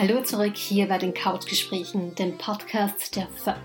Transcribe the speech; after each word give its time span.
Hallo 0.00 0.22
zurück 0.22 0.56
hier 0.56 0.86
bei 0.86 0.96
den 0.96 1.12
Couchgesprächen, 1.12 2.14
dem 2.14 2.38
Podcast 2.38 3.16
der 3.16 3.26
FÖP, 3.26 3.56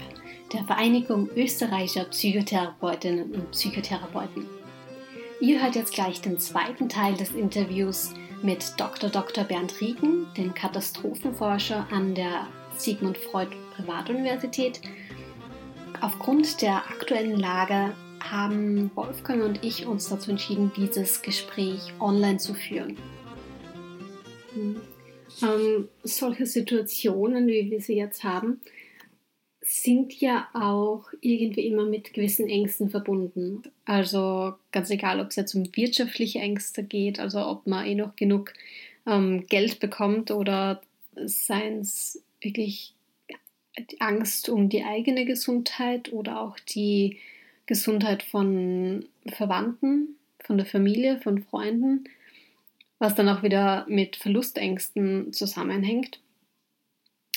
der 0.52 0.64
Vereinigung 0.64 1.30
österreichischer 1.36 2.06
Psychotherapeutinnen 2.06 3.36
und 3.36 3.52
Psychotherapeuten. 3.52 4.48
Ihr 5.40 5.62
hört 5.62 5.76
jetzt 5.76 5.94
gleich 5.94 6.22
den 6.22 6.40
zweiten 6.40 6.90
Teil 6.90 7.14
des 7.14 7.34
Interviews 7.34 8.16
mit 8.42 8.74
Dr. 8.78 9.12
Dr. 9.12 9.44
Bernd 9.44 9.80
Rieken, 9.80 10.26
dem 10.36 10.56
Katastrophenforscher 10.56 11.86
an 11.92 12.16
der 12.16 12.48
Sigmund 12.78 13.20
Freud 13.20 13.56
Privatuniversität. 13.76 14.82
Aufgrund 16.02 16.64
der 16.64 16.78
aktuellen 16.78 17.38
Lage 17.38 17.94
haben 18.20 18.90
Wolfgang 18.96 19.44
und 19.44 19.64
ich 19.64 19.86
uns 19.86 20.10
dazu 20.10 20.32
entschieden, 20.32 20.72
dieses 20.76 21.22
Gespräch 21.22 21.94
online 22.00 22.40
zu 22.40 22.56
führen. 22.56 22.98
Hm. 25.40 25.50
Ähm, 25.50 25.88
solche 26.04 26.46
Situationen, 26.46 27.48
wie 27.48 27.72
wir 27.72 27.82
sie 27.82 27.96
jetzt 27.96 28.24
haben, 28.24 28.62
sind 29.62 30.20
ja 30.20 30.50
auch 30.54 31.06
irgendwie 31.22 31.68
immer 31.68 31.86
mit 31.86 32.14
gewissen 32.14 32.50
Ängsten 32.50 32.90
verbunden. 32.90 33.64
Also 33.86 34.54
ganz 34.72 34.90
egal, 34.90 35.20
ob 35.20 35.30
es 35.30 35.38
jetzt 35.38 35.56
um 35.56 35.66
wirtschaftliche 35.76 36.40
Ängste 36.40 36.84
geht, 36.84 37.20
also 37.20 37.40
ob 37.46 37.66
man 37.66 37.86
eh 37.86 37.96
noch 37.96 38.16
genug 38.16 38.54
ähm, 39.08 39.48
Geld 39.48 39.80
bekommt 39.80 40.32
oder 40.32 40.82
seien 41.16 41.80
es 41.80 42.22
wirklich 42.42 42.94
Angst 44.00 44.50
um 44.50 44.70
die 44.70 44.84
eigene 44.84 45.26
Gesundheit 45.26 46.12
oder 46.12 46.42
auch 46.42 46.60
die 46.60 47.18
Gesundheit 47.66 48.24
von 48.24 49.06
Verwandten, 49.28 50.18
von 50.44 50.58
der 50.58 50.66
Familie, 50.66 51.20
von 51.22 51.42
Freunden 51.44 52.04
was 53.04 53.16
dann 53.16 53.28
auch 53.28 53.44
wieder 53.44 53.86
mit 53.90 54.16
Verlustängsten 54.16 55.34
zusammenhängt. 55.34 56.22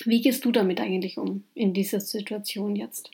Wie 0.04 0.22
gehst 0.22 0.44
du 0.44 0.52
damit 0.52 0.80
eigentlich 0.80 1.18
um 1.18 1.42
in 1.54 1.74
dieser 1.74 1.98
Situation 1.98 2.76
jetzt? 2.76 3.10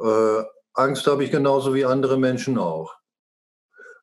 Äh, 0.00 0.42
Angst 0.74 1.06
habe 1.06 1.22
ich 1.22 1.30
genauso 1.30 1.72
wie 1.72 1.84
andere 1.84 2.18
Menschen 2.18 2.58
auch, 2.58 2.96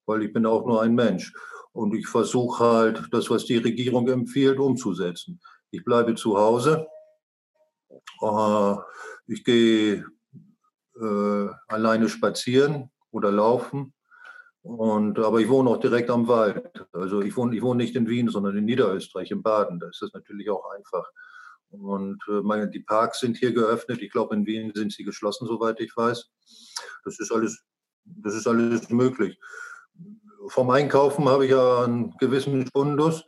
weil 0.06 0.24
ich 0.24 0.32
bin 0.32 0.46
auch 0.46 0.66
nur 0.66 0.82
ein 0.82 0.96
Mensch. 0.96 1.34
Und 1.74 1.94
ich 1.96 2.08
versuche 2.08 2.64
halt, 2.64 3.04
das, 3.12 3.30
was 3.30 3.44
die 3.44 3.58
Regierung 3.58 4.08
empfiehlt, 4.08 4.58
umzusetzen. 4.58 5.42
Ich 5.70 5.84
bleibe 5.84 6.16
zu 6.16 6.38
Hause. 6.38 6.88
Äh, 8.22 8.76
ich 9.28 9.44
gehe 9.44 10.06
äh, 10.96 11.48
alleine 11.68 12.08
spazieren 12.08 12.90
oder 13.12 13.34
laufen. 13.34 13.94
Und, 14.62 15.20
aber 15.20 15.40
ich 15.40 15.48
wohne 15.48 15.70
auch 15.70 15.80
direkt 15.80 16.10
am 16.10 16.28
Wald. 16.28 16.86
Also 16.92 17.22
ich 17.22 17.36
wohne, 17.38 17.56
ich 17.56 17.62
wohne 17.62 17.84
nicht 17.84 17.96
in 17.96 18.08
Wien, 18.10 18.30
sondern 18.30 18.58
in 18.58 18.66
Niederösterreich, 18.66 19.32
in 19.32 19.42
Baden. 19.42 19.80
Da 19.80 19.88
ist 19.88 20.02
das 20.02 20.14
natürlich 20.14 20.50
auch 20.50 20.70
einfach. 20.72 21.10
Und 21.70 22.22
äh, 22.28 22.42
meine, 22.42 22.70
die 22.70 22.80
Parks 22.80 23.20
sind 23.20 23.38
hier 23.38 23.54
geöffnet. 23.54 24.02
Ich 24.02 24.12
glaube, 24.12 24.36
in 24.36 24.46
Wien 24.46 24.72
sind 24.74 24.92
sie 24.92 25.04
geschlossen, 25.04 25.48
soweit 25.48 25.80
ich 25.80 25.96
weiß. 25.96 26.30
Das 27.04 27.20
ist 27.20 27.32
alles, 27.32 27.64
das 28.06 28.36
ist 28.36 28.48
alles 28.48 28.90
möglich. 28.90 29.40
Vom 30.48 30.70
Einkaufen 30.70 31.28
habe 31.28 31.46
ich 31.46 31.52
ja 31.52 31.84
einen 31.84 32.12
gewissen 32.18 32.68
Fundus, 32.68 33.24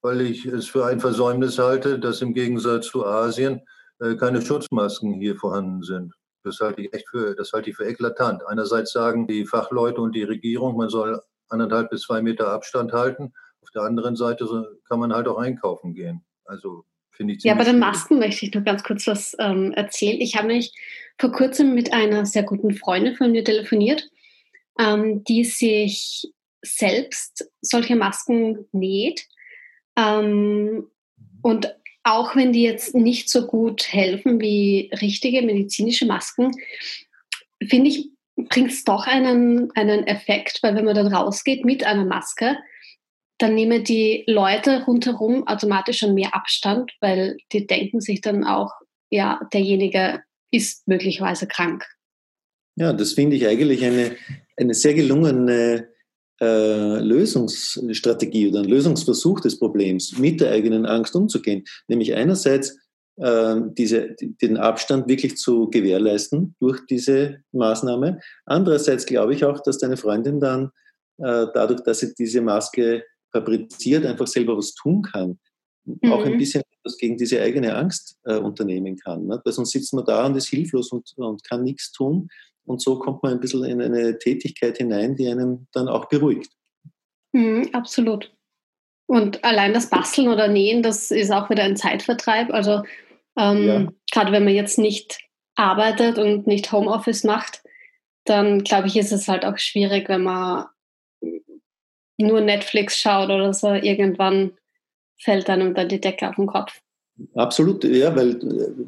weil 0.00 0.20
ich 0.20 0.46
es 0.46 0.66
für 0.66 0.86
ein 0.86 1.00
Versäumnis 1.00 1.58
halte, 1.58 1.98
dass 1.98 2.22
im 2.22 2.34
Gegensatz 2.34 2.86
zu 2.86 3.06
Asien 3.06 3.62
äh, 4.00 4.16
keine 4.16 4.42
Schutzmasken 4.42 5.14
hier 5.14 5.36
vorhanden 5.36 5.82
sind. 5.82 6.14
Das 6.44 6.58
halte 6.60 6.82
ich 6.82 6.92
echt 6.92 7.08
für, 7.08 7.34
das 7.34 7.52
halte 7.52 7.70
ich 7.70 7.76
für 7.76 7.86
eklatant. 7.86 8.46
Einerseits 8.46 8.92
sagen 8.92 9.26
die 9.26 9.46
Fachleute 9.46 10.00
und 10.00 10.14
die 10.14 10.24
Regierung, 10.24 10.76
man 10.76 10.88
soll 10.88 11.20
anderthalb 11.48 11.90
bis 11.90 12.02
zwei 12.02 12.22
Meter 12.22 12.48
Abstand 12.48 12.92
halten. 12.92 13.32
Auf 13.62 13.70
der 13.70 13.82
anderen 13.82 14.16
Seite 14.16 14.46
kann 14.88 14.98
man 14.98 15.12
halt 15.12 15.28
auch 15.28 15.38
einkaufen 15.38 15.94
gehen. 15.94 16.24
Also 16.44 16.84
finde 17.10 17.34
ich 17.34 17.44
Ja, 17.44 17.54
bei 17.54 17.64
den 17.64 17.78
Masken 17.78 18.18
möchte 18.18 18.46
ich 18.46 18.54
noch 18.54 18.64
ganz 18.64 18.82
kurz 18.82 19.06
was 19.06 19.36
ähm, 19.38 19.72
erzählen. 19.72 20.20
Ich 20.20 20.36
habe 20.36 20.48
nämlich 20.48 20.72
vor 21.18 21.30
kurzem 21.30 21.74
mit 21.74 21.92
einer 21.92 22.26
sehr 22.26 22.42
guten 22.42 22.74
Freundin 22.74 23.14
von 23.14 23.30
mir 23.30 23.44
telefoniert, 23.44 24.08
ähm, 24.78 25.22
die 25.24 25.44
sich 25.44 26.32
selbst 26.62 27.50
solche 27.60 27.96
Masken 27.96 28.66
näht. 28.72 29.26
Ähm, 29.96 30.88
und 31.42 31.74
auch 32.04 32.34
wenn 32.34 32.52
die 32.52 32.62
jetzt 32.62 32.94
nicht 32.94 33.30
so 33.30 33.46
gut 33.46 33.92
helfen 33.92 34.40
wie 34.40 34.90
richtige 35.00 35.42
medizinische 35.42 36.06
Masken, 36.06 36.50
finde 37.66 37.90
ich, 37.90 38.10
bringt 38.36 38.72
es 38.72 38.84
doch 38.84 39.06
einen, 39.06 39.70
einen 39.74 40.06
Effekt, 40.06 40.60
weil 40.62 40.74
wenn 40.74 40.84
man 40.84 40.94
dann 40.94 41.14
rausgeht 41.14 41.64
mit 41.64 41.84
einer 41.84 42.04
Maske, 42.04 42.56
dann 43.38 43.54
nehmen 43.54 43.84
die 43.84 44.24
Leute 44.26 44.84
rundherum 44.84 45.46
automatisch 45.46 45.98
schon 45.98 46.14
mehr 46.14 46.34
Abstand, 46.34 46.92
weil 47.00 47.36
die 47.52 47.66
denken 47.66 48.00
sich 48.00 48.20
dann 48.20 48.44
auch, 48.44 48.72
ja, 49.10 49.40
derjenige 49.52 50.22
ist 50.50 50.86
möglicherweise 50.86 51.46
krank. 51.46 51.84
Ja, 52.76 52.92
das 52.92 53.12
finde 53.12 53.36
ich 53.36 53.46
eigentlich 53.46 53.84
eine, 53.84 54.16
eine 54.56 54.74
sehr 54.74 54.94
gelungene 54.94 55.88
äh, 56.42 56.98
Lösungsstrategie 56.98 58.48
oder 58.48 58.60
ein 58.60 58.68
Lösungsversuch 58.68 59.40
des 59.40 59.58
Problems 59.60 60.18
mit 60.18 60.40
der 60.40 60.50
eigenen 60.50 60.86
Angst 60.86 61.14
umzugehen. 61.14 61.64
Nämlich 61.86 62.14
einerseits 62.14 62.76
äh, 63.16 63.60
diese, 63.78 64.16
den 64.42 64.56
Abstand 64.56 65.08
wirklich 65.08 65.36
zu 65.36 65.70
gewährleisten 65.70 66.56
durch 66.58 66.80
diese 66.90 67.38
Maßnahme. 67.52 68.18
Andererseits 68.44 69.06
glaube 69.06 69.34
ich 69.34 69.44
auch, 69.44 69.60
dass 69.60 69.78
deine 69.78 69.96
Freundin 69.96 70.40
dann 70.40 70.70
äh, 71.18 71.46
dadurch, 71.54 71.82
dass 71.82 72.00
sie 72.00 72.12
diese 72.14 72.40
Maske 72.40 73.04
fabriziert, 73.30 74.04
einfach 74.04 74.26
selber 74.26 74.56
was 74.56 74.74
tun 74.74 75.02
kann. 75.02 75.38
Mhm. 75.84 76.12
Auch 76.12 76.24
ein 76.24 76.32
mhm. 76.32 76.38
bisschen 76.38 76.62
was 76.82 76.96
gegen 76.96 77.16
diese 77.16 77.40
eigene 77.40 77.76
Angst 77.76 78.16
äh, 78.24 78.36
unternehmen 78.36 78.96
kann. 78.96 79.26
Ne? 79.26 79.40
Weil 79.44 79.52
sonst 79.52 79.70
sitzt 79.70 79.94
man 79.94 80.04
da 80.04 80.26
und 80.26 80.36
ist 80.36 80.48
hilflos 80.48 80.90
und, 80.90 81.12
und 81.16 81.44
kann 81.44 81.62
nichts 81.62 81.92
tun. 81.92 82.28
Und 82.64 82.80
so 82.80 82.98
kommt 82.98 83.22
man 83.22 83.32
ein 83.32 83.40
bisschen 83.40 83.64
in 83.64 83.82
eine 83.82 84.18
Tätigkeit 84.18 84.78
hinein, 84.78 85.16
die 85.16 85.28
einen 85.28 85.68
dann 85.72 85.88
auch 85.88 86.06
beruhigt. 86.06 86.52
Mhm, 87.32 87.70
absolut. 87.72 88.32
Und 89.06 89.44
allein 89.44 89.74
das 89.74 89.90
Basteln 89.90 90.28
oder 90.28 90.48
Nähen, 90.48 90.82
das 90.82 91.10
ist 91.10 91.30
auch 91.30 91.50
wieder 91.50 91.64
ein 91.64 91.76
Zeitvertreib. 91.76 92.52
Also 92.52 92.82
ähm, 93.36 93.66
ja. 93.66 93.88
gerade 94.10 94.32
wenn 94.32 94.44
man 94.44 94.54
jetzt 94.54 94.78
nicht 94.78 95.18
arbeitet 95.54 96.18
und 96.18 96.46
nicht 96.46 96.72
Homeoffice 96.72 97.24
macht, 97.24 97.62
dann 98.24 98.62
glaube 98.62 98.86
ich, 98.86 98.96
ist 98.96 99.12
es 99.12 99.28
halt 99.28 99.44
auch 99.44 99.58
schwierig, 99.58 100.08
wenn 100.08 100.22
man 100.22 100.66
nur 102.18 102.40
Netflix 102.40 102.98
schaut 102.98 103.30
oder 103.30 103.52
so. 103.52 103.72
Irgendwann 103.72 104.52
fällt 105.20 105.50
einem 105.50 105.74
dann 105.74 105.88
die 105.88 106.00
Decke 106.00 106.28
auf 106.28 106.36
den 106.36 106.46
Kopf. 106.46 106.80
Absolut, 107.34 107.84
ja, 107.84 108.14
weil, 108.16 108.38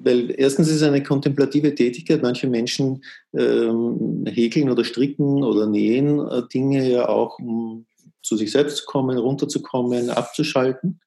weil 0.03 0.35
erstens 0.39 0.69
ist 0.69 0.77
es 0.77 0.83
eine 0.83 1.03
kontemplative 1.03 1.75
Tätigkeit. 1.75 2.23
Manche 2.23 2.47
Menschen 2.47 3.05
ähm, 3.33 4.25
häkeln 4.27 4.71
oder 4.71 4.85
stricken 4.85 5.43
oder 5.43 5.67
nähen 5.67 6.19
äh, 6.21 6.43
Dinge 6.53 6.91
ja 6.91 7.09
auch, 7.09 7.39
um 7.39 7.87
zu 8.23 8.37
sich 8.37 8.51
selbst 8.51 8.79
zu 8.79 8.85
kommen, 8.87 9.19
runterzukommen, 9.19 10.11
abzuschalten. 10.11 11.01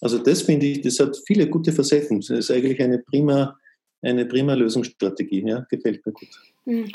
Also 0.00 0.18
das 0.18 0.42
finde 0.42 0.66
ich, 0.66 0.80
das 0.82 0.98
hat 0.98 1.16
viele 1.26 1.48
gute 1.48 1.72
Facetten. 1.72 2.20
Das 2.20 2.30
ist 2.30 2.50
eigentlich 2.50 2.80
eine 2.80 2.98
prima, 2.98 3.58
eine 4.02 4.26
prima 4.26 4.54
Lösungsstrategie. 4.54 5.44
Ja, 5.46 5.66
gefällt 5.70 6.04
mir 6.04 6.12
gut. 6.12 6.28
Mhm. 6.64 6.92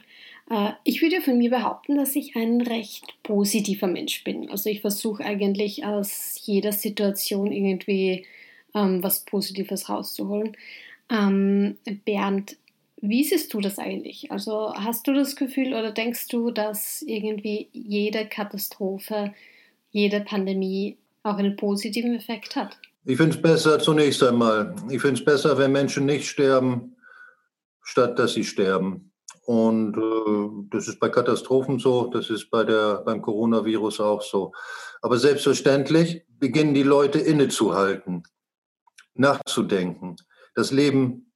Ich 0.84 1.02
würde 1.02 1.22
von 1.22 1.40
mir 1.40 1.50
behaupten, 1.50 1.98
dass 1.98 2.16
ich 2.16 2.36
ein 2.36 2.62
recht 2.62 3.04
positiver 3.24 3.88
Mensch 3.88 4.24
bin. 4.24 4.52
Also 4.52 4.70
ich 4.70 4.82
versuche 4.82 5.26
eigentlich 5.26 5.84
aus 5.86 6.40
jeder 6.44 6.72
Situation 6.72 7.52
irgendwie 7.52 8.28
ähm, 8.76 9.02
was 9.02 9.26
Positives 9.26 9.90
rauszuholen. 9.90 10.56
Ähm, 11.10 11.78
Bernd, 12.04 12.58
wie 12.98 13.24
siehst 13.24 13.54
du 13.54 13.62
das 13.62 13.80
eigentlich? 13.80 14.32
Also 14.32 14.74
hast 14.76 15.08
du 15.08 15.14
das 15.14 15.36
Gefühl 15.36 15.74
oder 15.74 15.92
denkst 15.92 16.28
du, 16.28 16.52
dass 16.52 17.02
irgendwie 17.02 17.70
jede 17.72 18.28
Katastrophe, 18.28 19.34
jede 19.92 20.22
Pandemie 20.22 20.98
auch 21.24 21.38
einen 21.38 21.56
positiven 21.56 22.16
Effekt 22.16 22.56
hat? 22.56 22.78
Ich 23.06 23.18
finde 23.18 23.36
es 23.36 23.42
besser 23.42 23.80
zunächst 23.80 24.22
einmal. 24.24 24.76
Ich 24.90 25.02
finde 25.02 25.20
es 25.20 25.26
besser, 25.26 25.58
wenn 25.58 25.72
Menschen 25.72 26.06
nicht 26.06 26.28
sterben, 26.28 26.96
statt 27.82 28.18
dass 28.20 28.34
sie 28.34 28.44
sterben. 28.44 29.12
Und 29.46 29.96
äh, 29.96 30.68
das 30.72 30.88
ist 30.88 31.00
bei 31.00 31.10
Katastrophen 31.10 31.78
so, 31.78 32.08
das 32.08 32.32
ist 32.32 32.50
bei 32.50 32.64
der, 32.64 33.04
beim 33.06 33.22
Coronavirus 33.22 34.00
auch 34.00 34.24
so. 34.24 34.54
Aber 35.04 35.20
selbstverständlich 35.20 36.24
beginnen 36.40 36.74
die 36.74 36.82
Leute 36.82 37.20
innezuhalten 37.20 38.24
nachzudenken, 39.16 40.16
das 40.54 40.72
Leben 40.72 41.32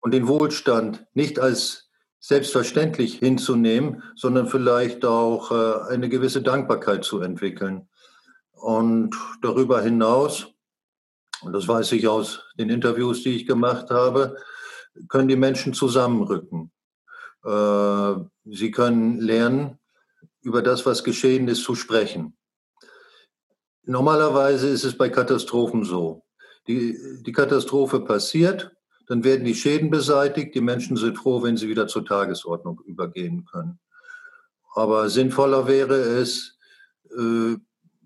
und 0.00 0.12
den 0.12 0.28
Wohlstand 0.28 1.06
nicht 1.14 1.38
als 1.38 1.88
selbstverständlich 2.20 3.18
hinzunehmen, 3.18 4.02
sondern 4.16 4.48
vielleicht 4.48 5.04
auch 5.04 5.52
äh, 5.52 5.92
eine 5.92 6.08
gewisse 6.08 6.42
Dankbarkeit 6.42 7.04
zu 7.04 7.20
entwickeln. 7.20 7.88
Und 8.52 9.14
darüber 9.40 9.80
hinaus, 9.82 10.48
und 11.42 11.52
das 11.52 11.68
weiß 11.68 11.92
ich 11.92 12.08
aus 12.08 12.40
den 12.58 12.70
Interviews, 12.70 13.22
die 13.22 13.36
ich 13.36 13.46
gemacht 13.46 13.90
habe, 13.90 14.36
können 15.08 15.28
die 15.28 15.36
Menschen 15.36 15.74
zusammenrücken. 15.74 16.72
Äh, 17.44 18.14
sie 18.44 18.70
können 18.72 19.20
lernen, 19.20 19.78
über 20.40 20.62
das, 20.62 20.86
was 20.86 21.04
geschehen 21.04 21.48
ist, 21.48 21.62
zu 21.62 21.74
sprechen. 21.74 22.36
Normalerweise 23.82 24.68
ist 24.68 24.84
es 24.84 24.96
bei 24.96 25.08
Katastrophen 25.08 25.84
so. 25.84 26.24
Die, 26.68 26.96
die 27.24 27.32
Katastrophe 27.32 28.00
passiert, 28.00 28.70
dann 29.06 29.24
werden 29.24 29.44
die 29.44 29.54
Schäden 29.54 29.90
beseitigt. 29.90 30.54
Die 30.54 30.60
Menschen 30.60 30.96
sind 30.96 31.16
froh, 31.16 31.42
wenn 31.42 31.56
sie 31.56 31.68
wieder 31.68 31.86
zur 31.86 32.04
Tagesordnung 32.04 32.80
übergehen 32.84 33.46
können. 33.50 33.78
Aber 34.74 35.08
sinnvoller 35.08 35.66
wäre 35.66 35.94
es, 35.94 36.58
äh, 37.16 37.56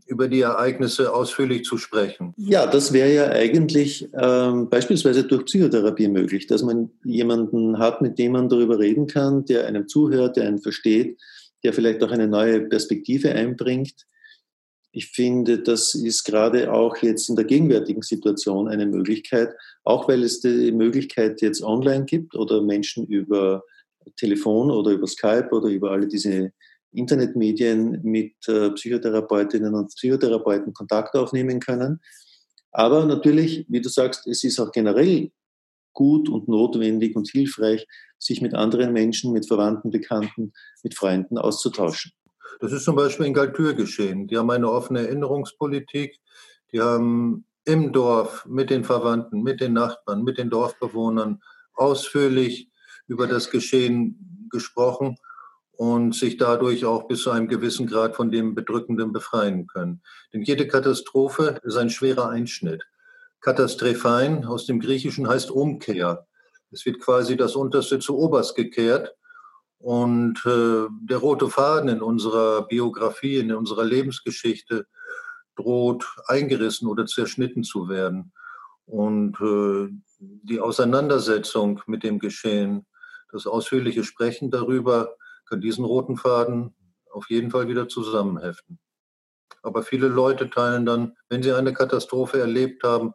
über 0.07 0.29
die 0.29 0.41
Ereignisse 0.41 1.13
ausführlich 1.13 1.65
zu 1.65 1.79
sprechen. 1.79 2.35
Ja, 2.37 2.67
das 2.67 2.93
wäre 2.93 3.13
ja 3.13 3.31
eigentlich 3.31 4.09
ähm, 4.15 4.69
beispielsweise 4.69 5.25
durch 5.25 5.47
Psychotherapie 5.47 6.09
möglich, 6.09 6.47
dass 6.47 6.63
man 6.63 6.91
jemanden 7.05 7.79
hat, 7.79 8.03
mit 8.03 8.19
dem 8.19 8.33
man 8.33 8.49
darüber 8.49 8.79
reden 8.79 9.07
kann, 9.07 9.45
der 9.47 9.67
einem 9.67 9.89
zuhört, 9.89 10.37
der 10.37 10.47
einen 10.47 10.61
versteht, 10.61 11.19
der 11.65 11.73
vielleicht 11.73 12.03
auch 12.03 12.11
eine 12.11 12.29
neue 12.29 12.61
Perspektive 12.63 13.33
einbringt. 13.33 14.07
Ich 14.93 15.09
finde, 15.09 15.59
das 15.59 15.95
ist 15.95 16.25
gerade 16.25 16.73
auch 16.73 16.99
jetzt 16.99 17.31
in 17.31 17.37
der 17.37 17.47
gegenwärtigen 17.47 18.03
Situation 18.03 18.69
eine 18.69 18.85
Möglichkeit, 18.85 19.55
auch 19.85 20.07
weil 20.07 20.23
es 20.23 20.41
die 20.41 20.71
Möglichkeit 20.71 21.41
jetzt 21.41 21.63
online 21.63 22.05
gibt 22.05 22.35
oder 22.35 22.61
Menschen 22.61 23.07
über 23.07 23.65
Telefon 24.17 24.71
oder 24.71 24.91
über 24.91 25.07
Skype 25.07 25.49
oder 25.51 25.69
über 25.69 25.93
alle 25.93 26.09
diese 26.09 26.53
Internetmedien 26.93 28.01
mit 28.03 28.35
äh, 28.49 28.71
Psychotherapeutinnen 28.71 29.75
und 29.75 29.95
Psychotherapeuten 29.95 30.75
Kontakt 30.75 31.15
aufnehmen 31.15 31.59
können. 31.59 32.01
Aber 32.71 33.07
natürlich, 33.07 33.65
wie 33.69 33.81
du 33.81 33.89
sagst, 33.89 34.27
es 34.27 34.45
ist 34.45 34.61
auch 34.61 34.73
generell 34.73 35.31
gut 35.95 36.29
und 36.29 36.49
notwendig 36.49 37.17
und 37.17 37.29
hilfreich, 37.31 37.87
sich 38.19 38.41
mit 38.41 38.55
anderen 38.55 38.93
Menschen, 38.93 39.33
mit 39.33 39.47
Verwandten, 39.47 39.91
Bekannten, 39.91 40.53
mit 40.83 40.95
Freunden 40.95 41.39
auszutauschen. 41.39 42.13
Das 42.61 42.73
ist 42.73 42.85
zum 42.85 42.97
Beispiel 42.97 43.27
in 43.27 43.35
Galtür 43.35 43.75
geschehen. 43.75 44.27
Die 44.29 44.39
haben 44.39 44.51
eine 44.51 44.71
offene 44.71 45.01
Erinnerungspolitik. 45.01 46.19
Die 46.73 46.81
haben 46.81 47.45
im 47.65 47.93
Dorf 47.93 48.47
mit 48.47 48.71
den 48.71 48.85
Verwandten, 48.85 49.43
mit 49.43 49.61
den 49.61 49.73
Nachbarn, 49.73 50.25
mit 50.25 50.39
den 50.39 50.51
Dorfbewohnern 50.51 51.41
ausführlich 51.75 52.71
über 53.07 53.27
das 53.27 53.51
Geschehen 53.51 54.49
gesprochen 54.51 55.17
und 55.73 56.15
sich 56.15 56.37
dadurch 56.37 56.85
auch 56.85 57.09
bis 57.09 57.23
zu 57.23 57.31
einem 57.31 57.49
gewissen 57.49 57.87
Grad 57.87 58.15
von 58.15 58.31
dem 58.31 58.55
Bedrückenden 58.55 59.13
befreien 59.13 59.67
können. 59.67 60.03
Denn 60.33 60.43
jede 60.43 60.69
Katastrophe 60.69 61.59
ist 61.63 61.77
ein 61.77 61.91
schwerer 61.91 62.29
Einschnitt. 62.29 62.83
Katastrophein 63.41 64.45
aus 64.45 64.67
dem 64.67 64.79
Griechischen 64.79 65.29
heißt 65.29 65.51
Umkehr. 65.51 66.27
Es 66.71 66.87
wird 66.87 67.01
quasi 67.01 67.37
das 67.37 67.57
Unterste 67.57 67.99
zu 67.99 68.17
Oberst 68.17 68.55
gekehrt. 68.55 69.15
Und 69.83 70.47
äh, 70.47 70.87
der 71.03 71.19
rote 71.19 71.51
Faden 71.51 71.89
in 71.89 72.03
unserer 72.03 72.69
Biografie, 72.69 73.39
in 73.39 73.53
unserer 73.53 73.85
Lebensgeschichte 73.85 74.87
droht 75.57 76.07
eingerissen 76.29 76.87
oder 76.87 77.05
zerschnitten 77.05 77.65
zu 77.65 77.89
werden. 77.89 78.33
Und 78.87 79.41
äh, 79.41 79.93
die 80.21 80.61
Auseinandersetzung 80.61 81.83
mit 81.87 82.05
dem 82.05 82.21
Geschehen, 82.21 82.87
das 83.33 83.49
ausführliche 83.49 84.05
Sprechen 84.05 84.53
darüber, 84.53 85.17
kann 85.47 85.61
diesen 85.61 85.85
roten 85.85 86.17
Faden 86.17 86.77
auf 87.11 87.29
jeden 87.29 87.51
Fall 87.51 87.67
wieder 87.67 87.89
zusammenheften. 87.89 88.79
Aber 89.65 89.83
viele 89.83 90.07
Leute 90.07 90.49
teilen 90.49 90.87
dann, 90.87 91.17
wenn 91.29 91.43
sie 91.43 91.51
eine 91.51 91.73
Katastrophe 91.73 92.39
erlebt 92.39 92.85
haben, 92.85 93.15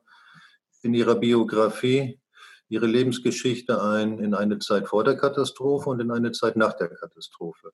in 0.81 0.93
ihrer 0.93 1.15
Biografie 1.15 2.19
ihre 2.69 2.85
Lebensgeschichte 2.85 3.81
ein 3.81 4.19
in 4.19 4.33
eine 4.33 4.59
Zeit 4.59 4.87
vor 4.87 5.03
der 5.03 5.15
Katastrophe 5.15 5.89
und 5.89 5.99
in 5.99 6.11
eine 6.11 6.31
Zeit 6.31 6.55
nach 6.55 6.73
der 6.73 6.89
Katastrophe. 6.89 7.71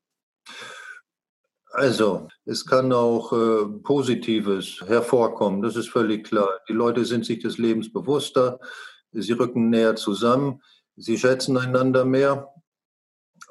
Also, 1.72 2.28
es 2.46 2.66
kann 2.66 2.94
auch 2.94 3.34
äh, 3.34 3.66
Positives 3.82 4.82
hervorkommen, 4.86 5.64
das 5.64 5.76
ist 5.76 5.90
völlig 5.90 6.26
klar. 6.26 6.60
Die 6.70 6.74
Leute 6.74 7.04
sind 7.06 7.26
sich 7.26 7.42
des 7.42 7.58
Lebens 7.58 7.92
bewusster, 7.92 8.60
sie 9.12 9.34
rücken 9.34 9.70
näher 9.70 9.96
zusammen, 9.96 10.62
sie 10.96 11.18
schätzen 11.18 11.58
einander 11.58 12.06
mehr 12.06 12.54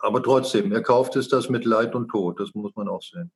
aber 0.02 0.22
trotzdem, 0.22 0.72
er 0.72 0.82
kauft 0.82 1.16
es 1.16 1.28
das 1.28 1.48
mit 1.48 1.64
Leid 1.64 1.94
und 1.94 2.08
Tod, 2.08 2.40
das 2.40 2.54
muss 2.54 2.74
man 2.74 2.88
auch 2.88 3.02
sehen. 3.02 3.30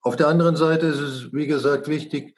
Auf 0.00 0.16
der 0.16 0.28
anderen 0.28 0.56
Seite 0.56 0.86
ist 0.86 0.98
es, 0.98 1.32
wie 1.32 1.46
gesagt, 1.46 1.88
wichtig, 1.88 2.36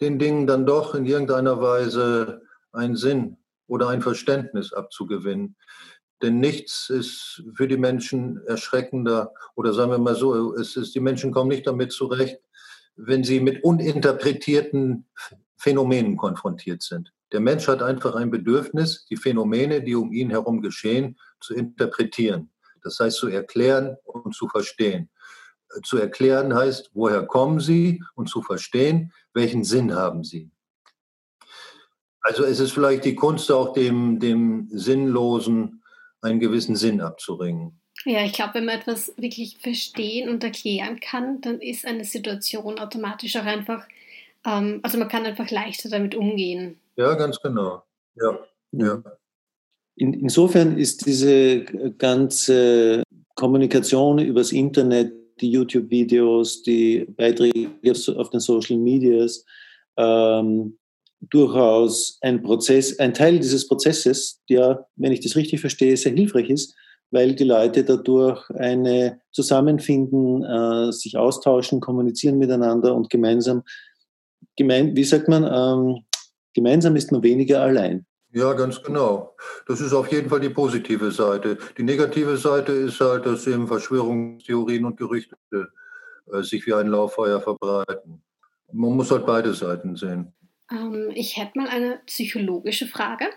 den 0.00 0.18
Dingen 0.18 0.46
dann 0.46 0.64
doch 0.64 0.94
in 0.94 1.04
irgendeiner 1.04 1.60
Weise 1.60 2.42
einen 2.72 2.96
Sinn 2.96 3.37
oder 3.68 3.88
ein 3.88 4.02
Verständnis 4.02 4.72
abzugewinnen. 4.72 5.56
Denn 6.20 6.40
nichts 6.40 6.90
ist 6.90 7.44
für 7.54 7.68
die 7.68 7.76
Menschen 7.76 8.44
erschreckender 8.46 9.32
oder 9.54 9.72
sagen 9.72 9.92
wir 9.92 9.98
mal 9.98 10.16
so, 10.16 10.54
es 10.56 10.76
ist, 10.76 10.94
die 10.94 11.00
Menschen 11.00 11.30
kommen 11.30 11.50
nicht 11.50 11.66
damit 11.66 11.92
zurecht, 11.92 12.40
wenn 12.96 13.22
sie 13.22 13.38
mit 13.38 13.62
uninterpretierten 13.62 15.06
Phänomenen 15.56 16.16
konfrontiert 16.16 16.82
sind. 16.82 17.12
Der 17.30 17.40
Mensch 17.40 17.68
hat 17.68 17.82
einfach 17.82 18.14
ein 18.14 18.30
Bedürfnis, 18.30 19.04
die 19.06 19.16
Phänomene, 19.16 19.82
die 19.82 19.94
um 19.94 20.12
ihn 20.12 20.30
herum 20.30 20.60
geschehen, 20.60 21.18
zu 21.40 21.54
interpretieren. 21.54 22.50
Das 22.82 22.98
heißt 22.98 23.18
zu 23.18 23.28
erklären 23.28 23.96
und 24.04 24.34
zu 24.34 24.48
verstehen. 24.48 25.10
Zu 25.84 25.98
erklären 25.98 26.54
heißt, 26.54 26.90
woher 26.94 27.26
kommen 27.26 27.60
sie 27.60 28.02
und 28.14 28.28
zu 28.28 28.42
verstehen, 28.42 29.12
welchen 29.34 29.62
Sinn 29.62 29.94
haben 29.94 30.24
sie. 30.24 30.50
Also 32.22 32.44
es 32.44 32.60
ist 32.60 32.72
vielleicht 32.72 33.04
die 33.04 33.14
Kunst 33.14 33.50
auch 33.50 33.72
dem, 33.72 34.18
dem 34.18 34.68
Sinnlosen 34.70 35.82
einen 36.20 36.40
gewissen 36.40 36.76
Sinn 36.76 37.00
abzuringen. 37.00 37.80
Ja, 38.04 38.24
ich 38.24 38.32
glaube, 38.32 38.54
wenn 38.54 38.64
man 38.64 38.78
etwas 38.78 39.12
wirklich 39.16 39.58
verstehen 39.58 40.28
und 40.28 40.44
erklären 40.44 41.00
kann, 41.00 41.40
dann 41.40 41.60
ist 41.60 41.84
eine 41.84 42.04
Situation 42.04 42.78
automatisch 42.78 43.36
auch 43.36 43.44
einfach, 43.44 43.86
ähm, 44.44 44.80
also 44.82 44.98
man 44.98 45.08
kann 45.08 45.26
einfach 45.26 45.50
leichter 45.50 45.88
damit 45.88 46.14
umgehen. 46.14 46.78
Ja, 46.96 47.14
ganz 47.14 47.40
genau. 47.40 47.82
Ja, 48.16 48.38
ja. 48.72 49.02
In, 49.96 50.14
insofern 50.14 50.76
ist 50.78 51.06
diese 51.06 51.64
ganze 51.98 53.02
Kommunikation 53.34 54.18
übers 54.18 54.52
Internet, 54.52 55.12
die 55.40 55.50
YouTube-Videos, 55.50 56.62
die 56.62 57.04
Beiträge 57.16 57.70
auf 58.16 58.30
den 58.30 58.40
Social 58.40 58.76
Medias, 58.76 59.44
ähm, 59.96 60.78
durchaus 61.20 62.18
ein 62.20 62.42
Prozess, 62.42 62.98
ein 62.98 63.14
Teil 63.14 63.38
dieses 63.38 63.66
Prozesses, 63.66 64.40
der, 64.48 64.86
wenn 64.96 65.12
ich 65.12 65.20
das 65.20 65.36
richtig 65.36 65.60
verstehe, 65.60 65.96
sehr 65.96 66.12
hilfreich 66.12 66.50
ist, 66.50 66.74
weil 67.10 67.34
die 67.34 67.44
Leute 67.44 67.84
dadurch 67.84 68.48
eine 68.50 69.20
Zusammenfinden, 69.32 70.44
äh, 70.44 70.92
sich 70.92 71.16
austauschen, 71.16 71.80
kommunizieren 71.80 72.38
miteinander 72.38 72.94
und 72.94 73.10
gemeinsam, 73.10 73.62
gemein, 74.56 74.94
wie 74.94 75.04
sagt 75.04 75.28
man, 75.28 75.44
ähm, 75.44 76.04
gemeinsam 76.54 76.96
ist 76.96 77.12
man 77.12 77.22
weniger 77.22 77.62
allein. 77.62 78.04
Ja, 78.30 78.52
ganz 78.52 78.82
genau. 78.82 79.34
Das 79.66 79.80
ist 79.80 79.94
auf 79.94 80.12
jeden 80.12 80.28
Fall 80.28 80.40
die 80.40 80.50
positive 80.50 81.10
Seite. 81.10 81.56
Die 81.78 81.82
negative 81.82 82.36
Seite 82.36 82.72
ist 82.72 83.00
halt, 83.00 83.24
dass 83.24 83.46
eben 83.46 83.66
Verschwörungstheorien 83.66 84.84
und 84.84 84.98
Gerüchte 84.98 85.36
äh, 85.52 86.42
sich 86.42 86.66
wie 86.66 86.74
ein 86.74 86.88
Lauffeuer 86.88 87.40
verbreiten. 87.40 88.22
Man 88.70 88.92
muss 88.92 89.10
halt 89.10 89.24
beide 89.24 89.54
Seiten 89.54 89.96
sehen. 89.96 90.34
Ähm, 90.70 91.10
ich 91.14 91.36
hätte 91.36 91.58
mal 91.58 91.68
eine 91.68 92.00
psychologische 92.06 92.86
Frage. 92.86 93.30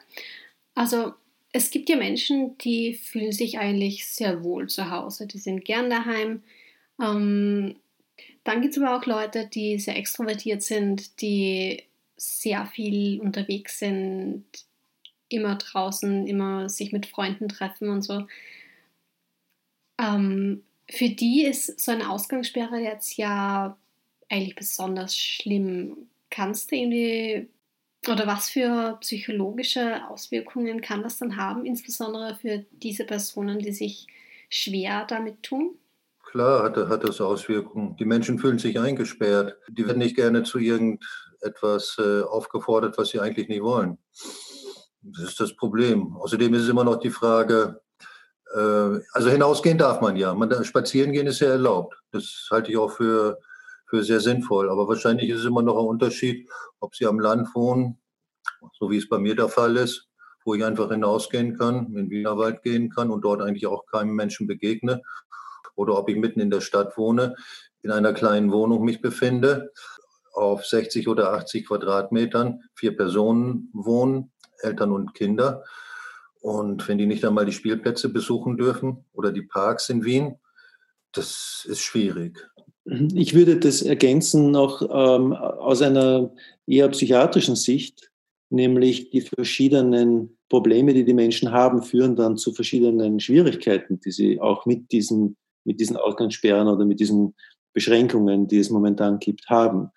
Also 0.76 1.14
es 1.52 1.72
gibt 1.72 1.90
ja 1.90 1.98
Menschen, 1.98 2.58
die 2.60 2.94
fühlen 2.94 3.32
sich 3.32 3.60
eigentlich 3.60 4.08
sehr 4.08 4.44
wohl 4.44 4.68
zu 4.68 4.90
Hause. 4.90 5.28
Die 5.28 5.38
sind 5.38 5.66
gern 5.66 5.90
daheim. 5.90 6.44
Ähm, 7.02 7.76
dann 8.44 8.62
gibt 8.62 8.76
es 8.76 8.82
aber 8.82 8.98
auch 8.98 9.06
Leute, 9.06 9.48
die 9.48 9.80
sehr 9.80 9.98
extrovertiert 9.98 10.64
sind, 10.64 11.22
die 11.22 11.84
sehr 12.18 12.66
viel 12.68 13.20
unterwegs 13.20 13.80
sind, 13.80 14.46
immer 15.30 15.56
draußen, 15.56 16.28
immer 16.28 16.70
sich 16.70 16.92
mit 16.92 17.06
Freunden 17.06 17.50
treffen 17.50 17.90
und 17.90 18.02
so. 18.04 18.28
Ähm, 20.00 20.64
für 20.90 21.10
die 21.10 21.44
ist 21.46 21.80
so 21.80 21.92
eine 21.92 22.10
Ausgangssperre 22.10 22.80
jetzt 22.80 23.18
ja 23.18 23.78
eigentlich 24.30 24.56
besonders 24.56 25.18
schlimm. 25.18 26.10
Kannst 26.32 26.72
du 26.72 26.76
irgendwie 26.76 27.50
oder 28.08 28.26
was 28.26 28.50
für 28.50 28.98
psychologische 29.02 30.08
Auswirkungen 30.10 30.82
kann 30.82 31.04
das 31.04 31.18
dann 31.18 31.38
haben, 31.38 31.66
insbesondere 31.66 32.36
für 32.36 32.66
diese 32.72 33.06
Personen, 33.06 33.60
die 33.60 33.74
sich 33.74 34.08
schwer 34.50 35.06
damit 35.08 35.44
tun? 35.44 35.78
Klar 36.32 36.64
hat, 36.64 36.78
hat 36.78 37.04
das 37.04 37.22
Auswirkungen. 37.22 37.96
Die 37.98 38.06
Menschen 38.06 38.40
fühlen 38.40 38.58
sich 38.58 38.80
eingesperrt. 38.80 39.56
Die 39.70 39.86
werden 39.86 40.00
nicht 40.00 40.16
gerne 40.16 40.44
zu 40.44 40.58
irgendetwas 40.60 41.98
äh, 42.00 42.22
aufgefordert, 42.22 42.98
was 42.98 43.10
sie 43.10 43.20
eigentlich 43.20 43.50
nicht 43.50 43.62
wollen. 43.62 43.98
Das 45.02 45.30
ist 45.30 45.40
das 45.40 45.56
Problem. 45.56 46.16
Außerdem 46.16 46.54
ist 46.54 46.64
es 46.64 46.70
immer 46.70 46.86
noch 46.86 46.98
die 46.98 47.10
Frage, 47.10 47.82
äh, 48.56 49.00
also 49.12 49.30
hinausgehen 49.30 49.78
darf 49.78 50.02
man 50.02 50.16
ja. 50.16 50.34
Man, 50.34 50.64
spazieren 50.64 51.12
gehen 51.12 51.28
ist 51.28 51.42
ja 51.42 51.50
erlaubt. 51.50 51.96
Das 52.12 52.48
halte 52.50 52.72
ich 52.72 52.78
auch 52.78 52.92
für, 52.92 53.38
für 53.92 54.04
sehr 54.04 54.22
sinnvoll. 54.22 54.70
Aber 54.70 54.88
wahrscheinlich 54.88 55.30
ist 55.30 55.42
es 55.42 55.46
immer 55.46 55.62
noch 55.62 55.78
ein 55.78 55.86
Unterschied, 55.86 56.50
ob 56.80 56.96
Sie 56.96 57.06
am 57.06 57.20
Land 57.20 57.54
wohnen, 57.54 58.00
so 58.80 58.90
wie 58.90 58.98
es 58.98 59.10
bei 59.10 59.20
mir 59.20 59.36
der 59.36 59.50
Fall 59.50 59.76
ist, 59.76 60.08
wo 60.46 60.56
ich 60.56 60.64
einfach 60.64 60.90
hinausgehen 60.90 61.58
kann, 61.58 61.88
in 61.88 61.96
den 61.96 62.10
Wienerwald 62.10 62.64
gehen 62.64 62.90
kann 62.90 63.12
und 63.12 63.22
dort 63.22 63.42
eigentlich 63.42 63.68
auch 63.68 63.86
keinem 63.86 64.16
Menschen 64.16 64.48
begegne. 64.48 65.02
Oder 65.76 65.98
ob 65.98 66.10
ich 66.10 66.16
mitten 66.16 66.40
in 66.40 66.50
der 66.50 66.62
Stadt 66.62 66.98
wohne, 66.98 67.36
in 67.82 67.92
einer 67.92 68.14
kleinen 68.14 68.52
Wohnung 68.52 68.84
mich 68.86 69.02
befinde. 69.02 69.72
auf 70.34 70.66
60 70.66 71.10
oder 71.10 71.34
80 71.34 71.68
Quadratmetern 71.68 72.62
vier 72.74 72.96
Personen 72.96 73.70
wohnen, 73.74 74.32
Eltern 74.60 74.94
und 74.94 75.14
Kinder. 75.14 75.66
Und 76.40 76.88
wenn 76.88 76.98
die 76.98 77.06
nicht 77.06 77.26
einmal 77.26 77.46
die 77.46 77.52
Spielplätze 77.52 78.08
besuchen 78.08 78.56
dürfen 78.56 79.04
oder 79.12 79.34
die 79.34 79.42
Parks 79.42 79.90
in 79.90 80.06
Wien, 80.06 80.40
das 81.12 81.66
ist 81.68 81.82
schwierig. 81.82 82.50
Ich 82.86 83.34
würde 83.36 83.58
das 83.58 83.82
ergänzen 83.84 84.52
noch 84.52 84.82
ähm, 84.82 85.34
aus 85.34 85.82
einer 85.82 86.34
eher 86.66 86.90
psychiatrischen 86.90 87.56
Sicht, 87.56 88.12
nämlich 88.50 89.12
die 89.12 89.22
verschiedenen 89.22 90.38
Probleme, 90.50 90.94
die 90.94 91.06
die 91.06 91.14
Menschen 91.14 91.52
haben, 91.52 91.84
führen 91.84 92.16
dann 92.16 92.38
zu 92.38 92.54
verschiedenen 92.54 93.20
Schwierigkeiten, 93.20 94.00
die 94.00 94.12
sie 94.12 94.40
auch 94.42 94.66
mit 94.66 94.92
diesen, 94.92 95.38
mit 95.64 95.80
diesen 95.80 95.96
Ausgangssperren 95.96 96.68
oder 96.68 96.86
mit 96.86 97.00
diesen 97.00 97.36
Beschränkungen, 97.74 98.48
die 98.48 98.58
es 98.58 98.70
momentan 98.70 99.20
gibt, 99.20 99.48
haben. 99.48 99.90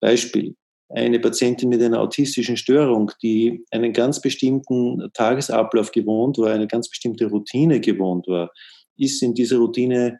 Beispiel. 0.00 0.56
Eine 0.88 1.20
Patientin 1.20 1.68
mit 1.68 1.82
einer 1.82 2.00
autistischen 2.00 2.56
Störung, 2.56 3.12
die 3.22 3.64
einen 3.70 3.92
ganz 3.92 4.20
bestimmten 4.20 5.10
Tagesablauf 5.14 5.90
gewohnt 5.92 6.36
war, 6.38 6.50
eine 6.52 6.66
ganz 6.66 6.90
bestimmte 6.90 7.26
Routine 7.26 7.80
gewohnt 7.80 8.26
war, 8.26 8.50
ist 8.98 9.22
in 9.22 9.32
dieser 9.32 9.58
Routine 9.58 10.18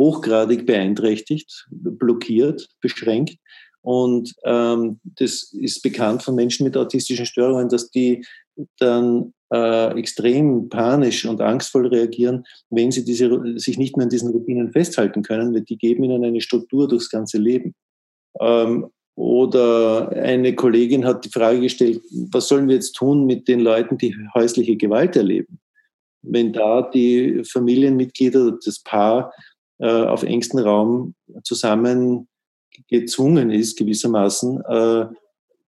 hochgradig 0.00 0.64
beeinträchtigt, 0.64 1.68
blockiert, 1.70 2.68
beschränkt. 2.80 3.36
Und 3.82 4.34
ähm, 4.44 4.98
das 5.04 5.52
ist 5.52 5.82
bekannt 5.82 6.22
von 6.22 6.34
Menschen 6.34 6.64
mit 6.64 6.76
autistischen 6.76 7.26
Störungen, 7.26 7.68
dass 7.68 7.90
die 7.90 8.24
dann 8.78 9.34
äh, 9.52 9.98
extrem 9.98 10.68
panisch 10.70 11.26
und 11.26 11.40
angstvoll 11.40 11.86
reagieren, 11.88 12.44
wenn 12.70 12.90
sie 12.90 13.04
diese, 13.04 13.28
sich 13.58 13.76
nicht 13.78 13.96
mehr 13.96 14.04
an 14.04 14.10
diesen 14.10 14.30
Routinen 14.30 14.72
festhalten 14.72 15.22
können, 15.22 15.52
weil 15.52 15.62
die 15.62 15.76
geben 15.76 16.04
ihnen 16.04 16.24
eine 16.24 16.40
Struktur 16.40 16.88
durchs 16.88 17.10
ganze 17.10 17.38
Leben. 17.38 17.74
Ähm, 18.40 18.86
oder 19.16 20.10
eine 20.12 20.54
Kollegin 20.54 21.04
hat 21.04 21.26
die 21.26 21.30
Frage 21.30 21.60
gestellt, 21.60 22.00
was 22.30 22.48
sollen 22.48 22.68
wir 22.68 22.76
jetzt 22.76 22.92
tun 22.92 23.26
mit 23.26 23.48
den 23.48 23.60
Leuten, 23.60 23.98
die 23.98 24.16
häusliche 24.34 24.76
Gewalt 24.76 25.14
erleben? 25.14 25.58
Wenn 26.22 26.52
da 26.52 26.88
die 26.90 27.42
Familienmitglieder, 27.44 28.58
das 28.64 28.78
Paar 28.82 29.32
äh, 29.80 30.04
auf 30.04 30.22
engstem 30.22 30.60
Raum 30.60 31.14
zusammen 31.42 32.28
gezwungen 32.88 33.50
ist, 33.50 33.78
gewissermaßen, 33.78 34.62
äh, 34.68 35.06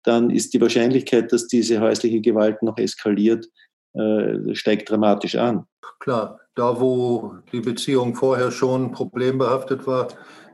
dann 0.04 0.31
ist 0.31 0.54
die 0.54 0.61
Wahrscheinlichkeit, 0.61 1.33
dass 1.33 1.47
diese 1.47 1.81
häusliche 1.81 2.21
Gewalt 2.21 2.62
noch 2.62 2.76
eskaliert, 2.78 3.49
äh, 3.95 4.54
steigt 4.54 4.90
dramatisch 4.90 5.37
an. 5.37 5.66
Klar, 6.00 6.40
da 6.54 6.81
wo 6.81 7.37
die 7.52 7.61
Beziehung 7.61 8.14
vorher 8.14 8.50
schon 8.50 8.92
problembehaftet 8.92 9.87
war, 9.87 10.09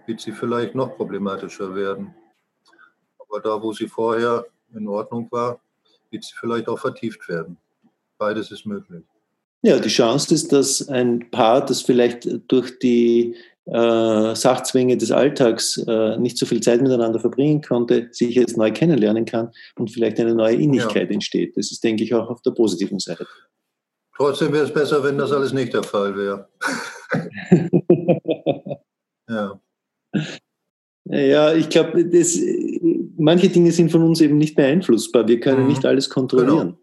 wird 0.07 0.21
sie 0.21 0.33
vielleicht 0.33 0.75
noch 0.75 0.97
problematischer 0.97 1.75
werden. 1.75 2.15
Aber 3.19 3.41
da, 3.41 3.61
wo 3.63 3.73
sie 3.73 3.89
vorher 3.89 4.45
in 4.75 4.87
Ordnung 4.89 5.29
war, 5.31 5.61
wird 6.11 6.25
sie 6.25 6.35
vielleicht 6.39 6.69
auch 6.69 6.79
vertieft 6.79 7.29
werden. 7.29 7.57
Beides 8.19 8.51
ist 8.51 8.67
möglich. 8.67 9.05
Ja, 9.63 9.79
die 9.79 9.89
Chance 9.89 10.35
ist, 10.35 10.53
dass 10.53 10.89
ein 10.89 11.31
Paar, 11.31 11.65
das 11.65 11.83
vielleicht 11.83 12.29
durch 12.49 12.79
die 12.79 13.35
äh, 13.67 14.35
Sachzwänge 14.35 14.97
des 14.97 15.11
Alltags 15.11 15.77
äh, 15.87 16.17
nicht 16.19 16.39
so 16.39 16.47
viel 16.47 16.61
Zeit 16.61 16.81
miteinander 16.81 17.19
verbringen 17.19 17.61
konnte, 17.61 18.09
sich 18.13 18.35
jetzt 18.35 18.57
neu 18.57 18.73
kennenlernen 18.73 19.25
kann 19.25 19.51
und 19.77 19.91
vielleicht 19.91 20.19
eine 20.21 20.35
neue 20.35 20.57
Innigkeit 20.57 21.09
ja. 21.09 21.15
entsteht. 21.15 21.57
Das 21.57 21.71
ist, 21.71 21.83
denke 21.83 22.05
ich, 22.05 22.15
auch 22.15 22.31
auf 22.31 22.41
der 22.43 22.53
positiven 22.53 22.99
Seite. 22.99 23.27
Trotzdem 24.17 24.53
wäre 24.53 24.65
es 24.65 24.73
besser, 24.73 25.03
wenn 25.05 25.19
das 25.19 25.33
alles 25.33 25.53
nicht 25.53 25.75
der 25.75 25.83
Fall 25.83 26.17
wäre. 26.17 26.49
ja. 29.29 29.61
Ja, 31.11 31.55
ich 31.55 31.69
glaube, 31.69 32.05
manche 33.17 33.49
Dinge 33.49 33.73
sind 33.73 33.91
von 33.91 34.03
uns 34.03 34.21
eben 34.21 34.39
nicht 34.39 34.57
beeinflussbar. 34.57 35.27
Wir 35.27 35.41
können 35.41 35.63
mhm. 35.63 35.69
nicht 35.69 35.87
alles 35.87 36.11
kontrollieren. 36.11 36.77
Genau. 36.77 36.79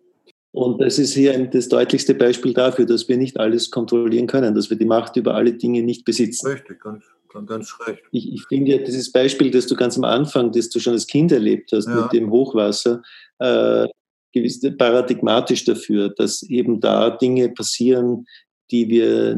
Und 0.56 0.82
das 0.82 1.00
ist 1.00 1.14
hier 1.14 1.38
das 1.48 1.68
deutlichste 1.68 2.16
Beispiel 2.16 2.54
dafür, 2.54 2.86
dass 2.86 3.10
wir 3.10 3.18
nicht 3.18 3.38
alles 3.38 3.70
kontrollieren 3.72 4.26
können, 4.26 4.56
dass 4.56 4.70
wir 4.70 4.78
die 4.78 4.86
Macht 4.86 5.18
über 5.18 5.36
alle 5.36 5.52
Dinge 5.52 5.84
nicht 5.84 6.06
besitzen. 6.06 6.48
Richtig, 6.48 6.80
ganz, 6.82 7.04
ganz 7.46 7.78
recht. 7.86 8.02
Ich, 8.14 8.32
ich 8.32 8.46
finde 8.48 8.72
ja 8.72 8.78
dieses 8.78 9.12
Beispiel, 9.12 9.52
das 9.52 9.68
du 9.68 9.76
ganz 9.76 9.98
am 9.98 10.06
Anfang, 10.06 10.54
das 10.54 10.70
du 10.70 10.80
schon 10.80 10.94
als 10.94 11.08
Kind 11.08 11.34
erlebt 11.34 11.74
hast 11.74 11.88
ja. 11.88 12.04
mit 12.04 12.14
dem 12.14 12.32
Hochwasser, 12.32 13.02
äh, 13.40 13.86
gewiss 14.32 14.62
paradigmatisch 14.78 15.66
dafür, 15.66 16.08
dass 16.08 16.42
eben 16.44 16.80
da 16.80 17.10
Dinge 17.10 17.50
passieren, 17.50 18.26
die 18.72 18.88
wir 18.88 19.38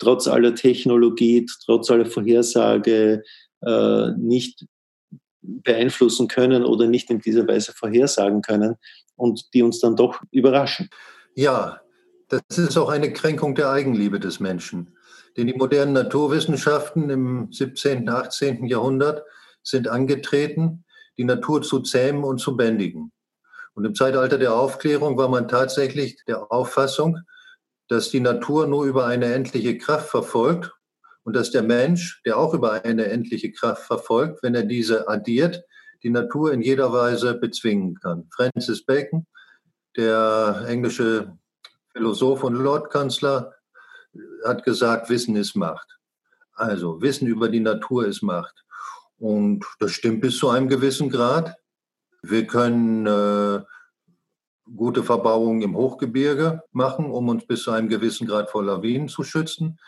trotz 0.00 0.26
aller 0.26 0.56
Technologie, 0.56 1.46
trotz 1.66 1.88
aller 1.88 2.06
Vorhersage 2.06 3.22
äh, 3.62 4.10
nicht 4.18 4.66
beeinflussen 5.48 6.28
können 6.28 6.64
oder 6.64 6.86
nicht 6.86 7.10
in 7.10 7.20
dieser 7.20 7.46
Weise 7.48 7.72
vorhersagen 7.72 8.42
können, 8.42 8.76
und 9.18 9.52
die 9.52 9.62
uns 9.62 9.80
dann 9.80 9.96
doch 9.96 10.22
überraschen. 10.30 10.88
Ja, 11.34 11.80
das 12.28 12.42
ist 12.56 12.76
auch 12.76 12.88
eine 12.88 13.12
Kränkung 13.12 13.54
der 13.54 13.70
Eigenliebe 13.70 14.20
des 14.20 14.40
Menschen. 14.40 14.96
Denn 15.36 15.46
die 15.46 15.54
modernen 15.54 15.92
Naturwissenschaften 15.92 17.10
im 17.10 17.52
17., 17.52 18.08
18. 18.08 18.66
Jahrhundert 18.66 19.24
sind 19.62 19.88
angetreten, 19.88 20.84
die 21.16 21.24
Natur 21.24 21.62
zu 21.62 21.80
zähmen 21.80 22.24
und 22.24 22.38
zu 22.38 22.56
bändigen. 22.56 23.12
Und 23.74 23.84
im 23.84 23.94
Zeitalter 23.94 24.38
der 24.38 24.54
Aufklärung 24.54 25.16
war 25.16 25.28
man 25.28 25.48
tatsächlich 25.48 26.24
der 26.26 26.50
Auffassung, 26.50 27.20
dass 27.88 28.10
die 28.10 28.20
Natur 28.20 28.66
nur 28.66 28.84
über 28.84 29.06
eine 29.06 29.32
endliche 29.32 29.78
Kraft 29.78 30.10
verfolgt 30.10 30.72
und 31.28 31.36
dass 31.36 31.50
der 31.50 31.62
Mensch, 31.62 32.22
der 32.24 32.38
auch 32.38 32.54
über 32.54 32.86
eine 32.86 33.04
endliche 33.04 33.52
Kraft 33.52 33.82
verfolgt, 33.82 34.42
wenn 34.42 34.54
er 34.54 34.62
diese 34.62 35.08
addiert, 35.08 35.62
die 36.02 36.08
Natur 36.08 36.54
in 36.54 36.62
jeder 36.62 36.90
Weise 36.90 37.34
bezwingen 37.34 37.96
kann. 37.96 38.30
Francis 38.34 38.82
Bacon, 38.82 39.26
der 39.94 40.64
englische 40.66 41.36
Philosoph 41.92 42.44
und 42.44 42.54
Lordkanzler, 42.54 43.52
hat 44.42 44.64
gesagt, 44.64 45.10
Wissen 45.10 45.36
ist 45.36 45.54
Macht. 45.54 45.98
Also 46.54 47.02
Wissen 47.02 47.28
über 47.28 47.50
die 47.50 47.60
Natur 47.60 48.06
ist 48.06 48.22
Macht. 48.22 48.64
Und 49.18 49.66
das 49.80 49.90
stimmt 49.90 50.22
bis 50.22 50.38
zu 50.38 50.48
einem 50.48 50.70
gewissen 50.70 51.10
Grad. 51.10 51.56
Wir 52.22 52.46
können 52.46 53.06
äh, 53.06 53.60
gute 54.74 55.02
Verbauungen 55.04 55.60
im 55.60 55.76
Hochgebirge 55.76 56.62
machen, 56.72 57.10
um 57.10 57.28
uns 57.28 57.46
bis 57.46 57.64
zu 57.64 57.70
einem 57.70 57.90
gewissen 57.90 58.26
Grad 58.26 58.48
vor 58.48 58.64
Lawinen 58.64 59.08
zu 59.08 59.24
schützen. 59.24 59.78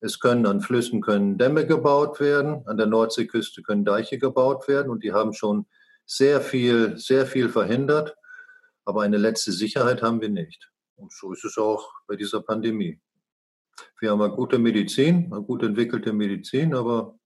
Es 0.00 0.20
können 0.20 0.46
an 0.46 0.60
Flüssen 0.60 1.00
können 1.00 1.38
Dämme 1.38 1.66
gebaut 1.66 2.20
werden, 2.20 2.66
an 2.66 2.76
der 2.76 2.86
Nordseeküste 2.86 3.62
können 3.62 3.84
Deiche 3.84 4.18
gebaut 4.18 4.68
werden 4.68 4.90
und 4.90 5.02
die 5.02 5.12
haben 5.12 5.32
schon 5.32 5.66
sehr 6.04 6.40
viel, 6.40 6.98
sehr 6.98 7.26
viel 7.26 7.48
verhindert. 7.48 8.16
Aber 8.84 9.02
eine 9.02 9.16
letzte 9.16 9.52
Sicherheit 9.52 10.02
haben 10.02 10.20
wir 10.20 10.28
nicht. 10.28 10.70
Und 10.96 11.12
so 11.12 11.32
ist 11.32 11.44
es 11.44 11.58
auch 11.58 11.90
bei 12.06 12.16
dieser 12.16 12.40
Pandemie. 12.40 13.00
Wir 14.00 14.10
haben 14.10 14.22
eine 14.22 14.32
gute 14.32 14.58
Medizin, 14.58 15.30
eine 15.32 15.42
gut 15.42 15.62
entwickelte 15.62 16.12
Medizin, 16.12 16.74
aber 16.74 17.18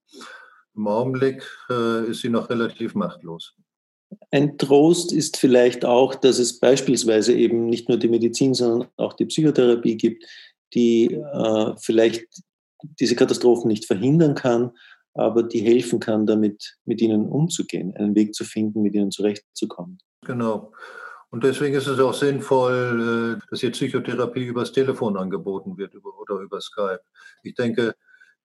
im 0.75 0.87
Augenblick 0.87 1.45
äh, 1.69 2.09
ist 2.09 2.21
sie 2.21 2.29
noch 2.29 2.49
relativ 2.49 2.95
machtlos. 2.95 3.55
Ein 4.31 4.57
Trost 4.57 5.13
ist 5.13 5.37
vielleicht 5.37 5.85
auch, 5.85 6.15
dass 6.15 6.39
es 6.39 6.59
beispielsweise 6.59 7.33
eben 7.33 7.67
nicht 7.67 7.87
nur 7.87 7.97
die 7.97 8.09
Medizin, 8.09 8.53
sondern 8.53 8.89
auch 8.97 9.13
die 9.13 9.25
Psychotherapie 9.25 9.95
gibt, 9.95 10.25
die 10.73 11.13
äh, 11.13 11.73
vielleicht 11.77 12.27
diese 12.99 13.15
Katastrophen 13.15 13.67
nicht 13.67 13.85
verhindern 13.85 14.35
kann, 14.35 14.71
aber 15.13 15.43
die 15.43 15.59
helfen 15.59 15.99
kann, 15.99 16.25
damit 16.25 16.77
mit 16.85 17.01
ihnen 17.01 17.27
umzugehen, 17.27 17.95
einen 17.95 18.15
Weg 18.15 18.33
zu 18.33 18.45
finden, 18.45 18.81
mit 18.81 18.93
ihnen 18.93 19.11
zurechtzukommen. 19.11 19.97
Genau. 20.25 20.71
Und 21.29 21.43
deswegen 21.43 21.75
ist 21.75 21.87
es 21.87 21.99
auch 21.99 22.13
sinnvoll, 22.13 23.37
äh, 23.39 23.47
dass 23.49 23.61
hier 23.61 23.71
Psychotherapie 23.71 24.45
übers 24.45 24.71
Telefon 24.71 25.17
angeboten 25.17 25.77
wird 25.77 25.95
oder 25.95 26.41
über 26.41 26.59
Skype. 26.59 27.01
Ich 27.43 27.55
denke, 27.55 27.95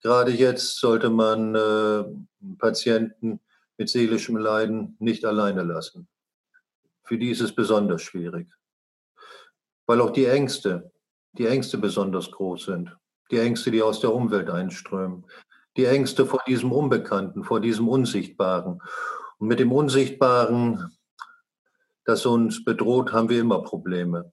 gerade 0.03 0.31
jetzt 0.31 0.77
sollte 0.77 1.11
man 1.11 1.55
äh, 1.55 2.05
Patienten 2.59 3.41
mit 3.77 3.89
seelischem 3.89 4.37
Leiden 4.37 4.97
nicht 5.01 5.25
alleine 5.25 5.65
lassen. 5.65 6.09
Für 7.03 7.19
die 7.19 7.31
ist 7.31 7.41
es 7.41 7.55
besonders 7.55 8.03
schwierig, 8.03 8.49
weil 9.87 10.01
auch 10.01 10.11
die 10.11 10.27
Ängste, 10.27 10.93
die 11.33 11.47
Ängste 11.47 11.79
besonders 11.79 12.31
groß 12.31 12.67
sind 12.67 12.97
die 13.31 13.39
Ängste, 13.39 13.71
die 13.71 13.83
aus 13.83 14.01
der 14.01 14.13
Umwelt 14.13 14.51
einströmen, 14.51 15.25
die 15.77 15.85
Ängste 15.85 16.27
vor 16.27 16.41
diesem 16.47 16.73
Unbekannten, 16.73 17.45
vor 17.45 17.61
diesem 17.61 17.89
Unsichtbaren. 17.89 18.81
Und 19.39 19.49
mit 19.49 19.61
dem 19.61 19.73
Unsichtbaren, 19.73 20.97
das 22.05 22.25
uns 22.25 22.65
bedroht, 22.65 23.13
haben 23.13 23.29
wir 23.29 23.41
immer 23.41 23.63
Probleme. 23.63 24.33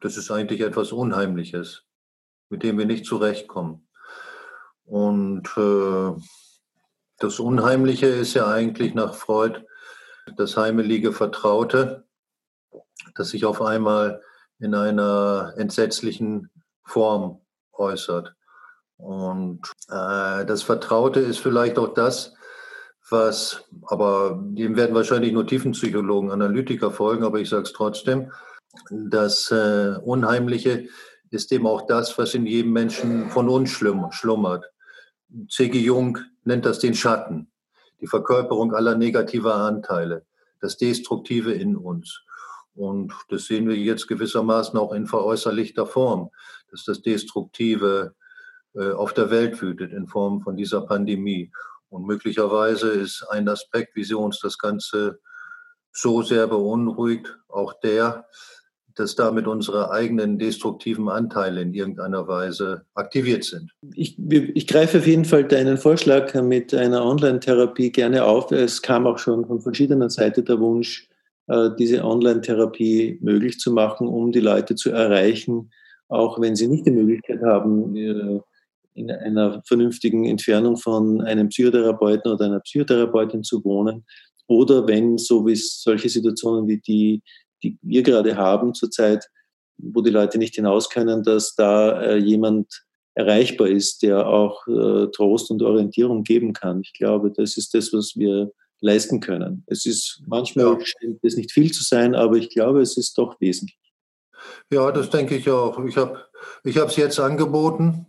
Das 0.00 0.16
ist 0.16 0.30
eigentlich 0.30 0.60
etwas 0.60 0.92
Unheimliches, 0.92 1.84
mit 2.48 2.62
dem 2.62 2.78
wir 2.78 2.86
nicht 2.86 3.06
zurechtkommen. 3.06 3.88
Und 4.84 5.48
äh, 5.56 6.20
das 7.18 7.38
Unheimliche 7.38 8.06
ist 8.06 8.34
ja 8.34 8.48
eigentlich 8.48 8.94
nach 8.94 9.14
Freud 9.14 9.62
das 10.36 10.56
heimelige 10.56 11.12
Vertraute, 11.12 12.04
das 13.14 13.30
sich 13.30 13.44
auf 13.44 13.62
einmal 13.62 14.22
in 14.58 14.74
einer 14.74 15.54
entsetzlichen 15.56 16.50
Form 16.82 17.40
äußert. 17.80 18.34
Und 18.96 19.62
äh, 19.88 20.44
das 20.44 20.62
Vertraute 20.62 21.20
ist 21.20 21.38
vielleicht 21.38 21.78
auch 21.78 21.94
das, 21.94 22.34
was, 23.08 23.64
aber 23.86 24.38
dem 24.40 24.76
werden 24.76 24.94
wahrscheinlich 24.94 25.32
nur 25.32 25.46
Tiefenpsychologen, 25.46 26.30
Analytiker 26.30 26.92
folgen, 26.92 27.24
aber 27.24 27.40
ich 27.40 27.48
sage 27.48 27.62
es 27.62 27.72
trotzdem, 27.72 28.30
das 28.90 29.50
äh, 29.50 29.96
Unheimliche 30.04 30.86
ist 31.30 31.50
eben 31.50 31.66
auch 31.66 31.86
das, 31.86 32.16
was 32.18 32.34
in 32.34 32.46
jedem 32.46 32.72
Menschen 32.72 33.30
von 33.30 33.48
uns 33.48 33.70
schlummert. 33.70 34.70
C.G. 35.48 35.78
Jung 35.78 36.18
nennt 36.44 36.66
das 36.66 36.78
den 36.78 36.94
Schatten, 36.94 37.50
die 38.00 38.06
Verkörperung 38.06 38.74
aller 38.74 38.96
negativer 38.96 39.54
Anteile, 39.54 40.24
das 40.60 40.76
Destruktive 40.76 41.52
in 41.52 41.76
uns. 41.76 42.22
Und 42.74 43.12
das 43.28 43.46
sehen 43.46 43.68
wir 43.68 43.76
jetzt 43.76 44.08
gewissermaßen 44.08 44.78
auch 44.78 44.92
in 44.92 45.06
veräußerlichter 45.06 45.86
Form, 45.86 46.30
dass 46.70 46.84
das 46.84 47.02
Destruktive 47.02 48.14
äh, 48.74 48.92
auf 48.92 49.12
der 49.12 49.30
Welt 49.30 49.60
wütet 49.60 49.92
in 49.92 50.06
Form 50.06 50.42
von 50.42 50.56
dieser 50.56 50.82
Pandemie. 50.82 51.50
Und 51.88 52.06
möglicherweise 52.06 52.90
ist 52.90 53.24
ein 53.30 53.48
Aspekt, 53.48 53.96
wie 53.96 54.04
sie 54.04 54.14
uns 54.14 54.38
das 54.40 54.58
Ganze 54.58 55.18
so 55.92 56.22
sehr 56.22 56.46
beunruhigt, 56.46 57.36
auch 57.48 57.74
der, 57.82 58.26
dass 58.94 59.14
damit 59.14 59.46
unsere 59.46 59.90
eigenen 59.90 60.38
destruktiven 60.38 61.08
Anteile 61.08 61.62
in 61.62 61.74
irgendeiner 61.74 62.28
Weise 62.28 62.84
aktiviert 62.94 63.44
sind. 63.44 63.72
Ich, 63.94 64.18
ich 64.28 64.66
greife 64.66 64.98
auf 64.98 65.06
jeden 65.06 65.24
Fall 65.24 65.44
deinen 65.44 65.78
Vorschlag 65.78 66.34
mit 66.42 66.74
einer 66.74 67.04
Online-Therapie 67.04 67.90
gerne 67.90 68.24
auf. 68.24 68.52
Es 68.52 68.82
kam 68.82 69.06
auch 69.06 69.18
schon 69.18 69.46
von 69.46 69.60
verschiedener 69.60 70.10
Seite 70.10 70.42
der 70.42 70.60
Wunsch, 70.60 71.08
äh, 71.46 71.70
diese 71.78 72.04
Online-Therapie 72.04 73.18
möglich 73.20 73.58
zu 73.58 73.72
machen, 73.72 74.06
um 74.06 74.32
die 74.32 74.40
Leute 74.40 74.74
zu 74.74 74.90
erreichen, 74.90 75.70
auch 76.10 76.40
wenn 76.40 76.56
sie 76.56 76.66
nicht 76.66 76.86
die 76.86 76.90
Möglichkeit 76.90 77.40
haben, 77.42 77.96
in 78.94 79.10
einer 79.10 79.62
vernünftigen 79.66 80.26
Entfernung 80.26 80.76
von 80.76 81.20
einem 81.22 81.48
Psychotherapeuten 81.48 82.32
oder 82.32 82.46
einer 82.46 82.60
Psychotherapeutin 82.60 83.42
zu 83.42 83.64
wohnen. 83.64 84.04
Oder 84.46 84.86
wenn, 84.86 85.16
so 85.16 85.46
wie 85.46 85.54
solche 85.54 86.08
Situationen 86.08 86.66
wie 86.66 86.78
die, 86.78 87.22
die 87.62 87.78
wir 87.82 88.02
gerade 88.02 88.36
haben 88.36 88.74
zurzeit, 88.74 89.24
wo 89.78 90.02
die 90.02 90.10
Leute 90.10 90.38
nicht 90.38 90.56
hinaus 90.56 90.90
können, 90.90 91.22
dass 91.22 91.54
da 91.54 92.02
äh, 92.02 92.16
jemand 92.16 92.66
erreichbar 93.14 93.68
ist, 93.68 94.02
der 94.02 94.26
auch 94.26 94.66
äh, 94.66 95.06
Trost 95.12 95.50
und 95.50 95.62
Orientierung 95.62 96.24
geben 96.24 96.52
kann. 96.52 96.80
Ich 96.82 96.92
glaube, 96.92 97.32
das 97.32 97.56
ist 97.56 97.74
das, 97.74 97.92
was 97.92 98.14
wir 98.16 98.50
leisten 98.80 99.20
können. 99.20 99.62
Es 99.66 99.86
ist 99.86 100.22
manchmal 100.26 100.78
scheint 100.82 101.18
es 101.22 101.36
nicht 101.36 101.52
viel 101.52 101.70
zu 101.70 101.84
sein, 101.84 102.14
aber 102.14 102.36
ich 102.36 102.50
glaube, 102.50 102.80
es 102.80 102.96
ist 102.96 103.16
doch 103.18 103.40
wesentlich. 103.40 103.78
Ja, 104.70 104.90
das 104.92 105.10
denke 105.10 105.36
ich 105.36 105.48
auch. 105.50 105.82
Ich 105.84 105.96
habe 105.96 106.24
ich 106.64 106.76
es 106.76 106.96
jetzt 106.96 107.20
angeboten 107.20 108.06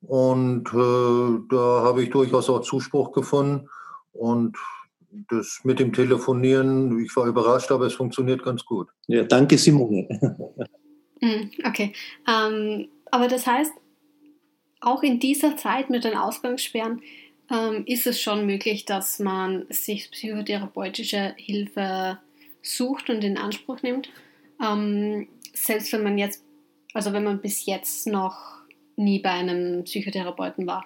und 0.00 0.68
äh, 0.68 1.46
da 1.50 1.82
habe 1.82 2.02
ich 2.02 2.10
durchaus 2.10 2.48
auch 2.50 2.60
Zuspruch 2.60 3.12
gefunden. 3.12 3.68
Und 4.12 4.56
das 5.28 5.60
mit 5.64 5.78
dem 5.78 5.92
Telefonieren, 5.92 6.98
ich 7.04 7.14
war 7.16 7.26
überrascht, 7.26 7.70
aber 7.70 7.86
es 7.86 7.94
funktioniert 7.94 8.42
ganz 8.42 8.64
gut. 8.64 8.88
Ja, 9.06 9.24
danke, 9.24 9.58
Simone. 9.58 10.08
Hm, 11.22 11.50
okay. 11.64 11.94
Ähm, 12.28 12.88
aber 13.10 13.26
das 13.26 13.46
heißt, 13.46 13.72
auch 14.80 15.02
in 15.02 15.18
dieser 15.18 15.56
Zeit 15.56 15.88
mit 15.88 16.04
den 16.04 16.14
Ausgangssperren 16.14 17.00
ähm, 17.50 17.84
ist 17.86 18.06
es 18.06 18.20
schon 18.20 18.44
möglich, 18.44 18.84
dass 18.84 19.18
man 19.18 19.64
sich 19.70 20.10
psychotherapeutische 20.10 21.34
Hilfe 21.38 22.18
sucht 22.60 23.08
und 23.08 23.24
in 23.24 23.38
Anspruch 23.38 23.82
nimmt. 23.82 24.10
Ähm, 24.62 25.28
selbst 25.54 25.92
wenn 25.92 26.02
man 26.02 26.18
jetzt, 26.18 26.44
also 26.94 27.12
wenn 27.12 27.24
man 27.24 27.40
bis 27.40 27.66
jetzt 27.66 28.06
noch 28.06 28.62
nie 28.96 29.20
bei 29.20 29.30
einem 29.30 29.84
Psychotherapeuten 29.84 30.66
war. 30.66 30.84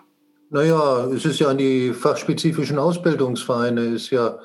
Naja, 0.50 1.06
es 1.06 1.24
ist 1.24 1.38
ja 1.38 1.48
an 1.48 1.59
die 1.59 1.92
fachspezifischen 1.92 2.78
Ausbildungsvereine 2.78 3.83
ist 3.83 4.11
ja 4.11 4.40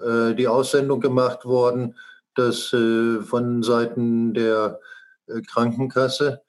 äh, 0.00 0.34
die 0.34 0.48
Aussendung 0.48 1.00
gemacht 1.00 1.44
worden, 1.44 1.94
dass 2.34 2.72
äh, 2.72 3.20
von 3.20 3.62
Seiten 3.62 4.32
der 4.32 4.80
äh, 5.26 5.42
Krankenkasse 5.42 6.40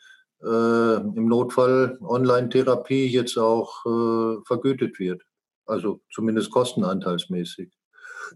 äh, 0.42 0.96
im 0.96 1.28
Notfall 1.28 1.98
Online-Therapie 2.02 3.08
jetzt 3.08 3.38
auch 3.38 3.86
äh, 3.86 4.42
vergütet 4.46 5.00
wird. 5.00 5.22
Also 5.66 6.02
zumindest 6.14 6.52
kostenanteilsmäßig. 6.52 7.72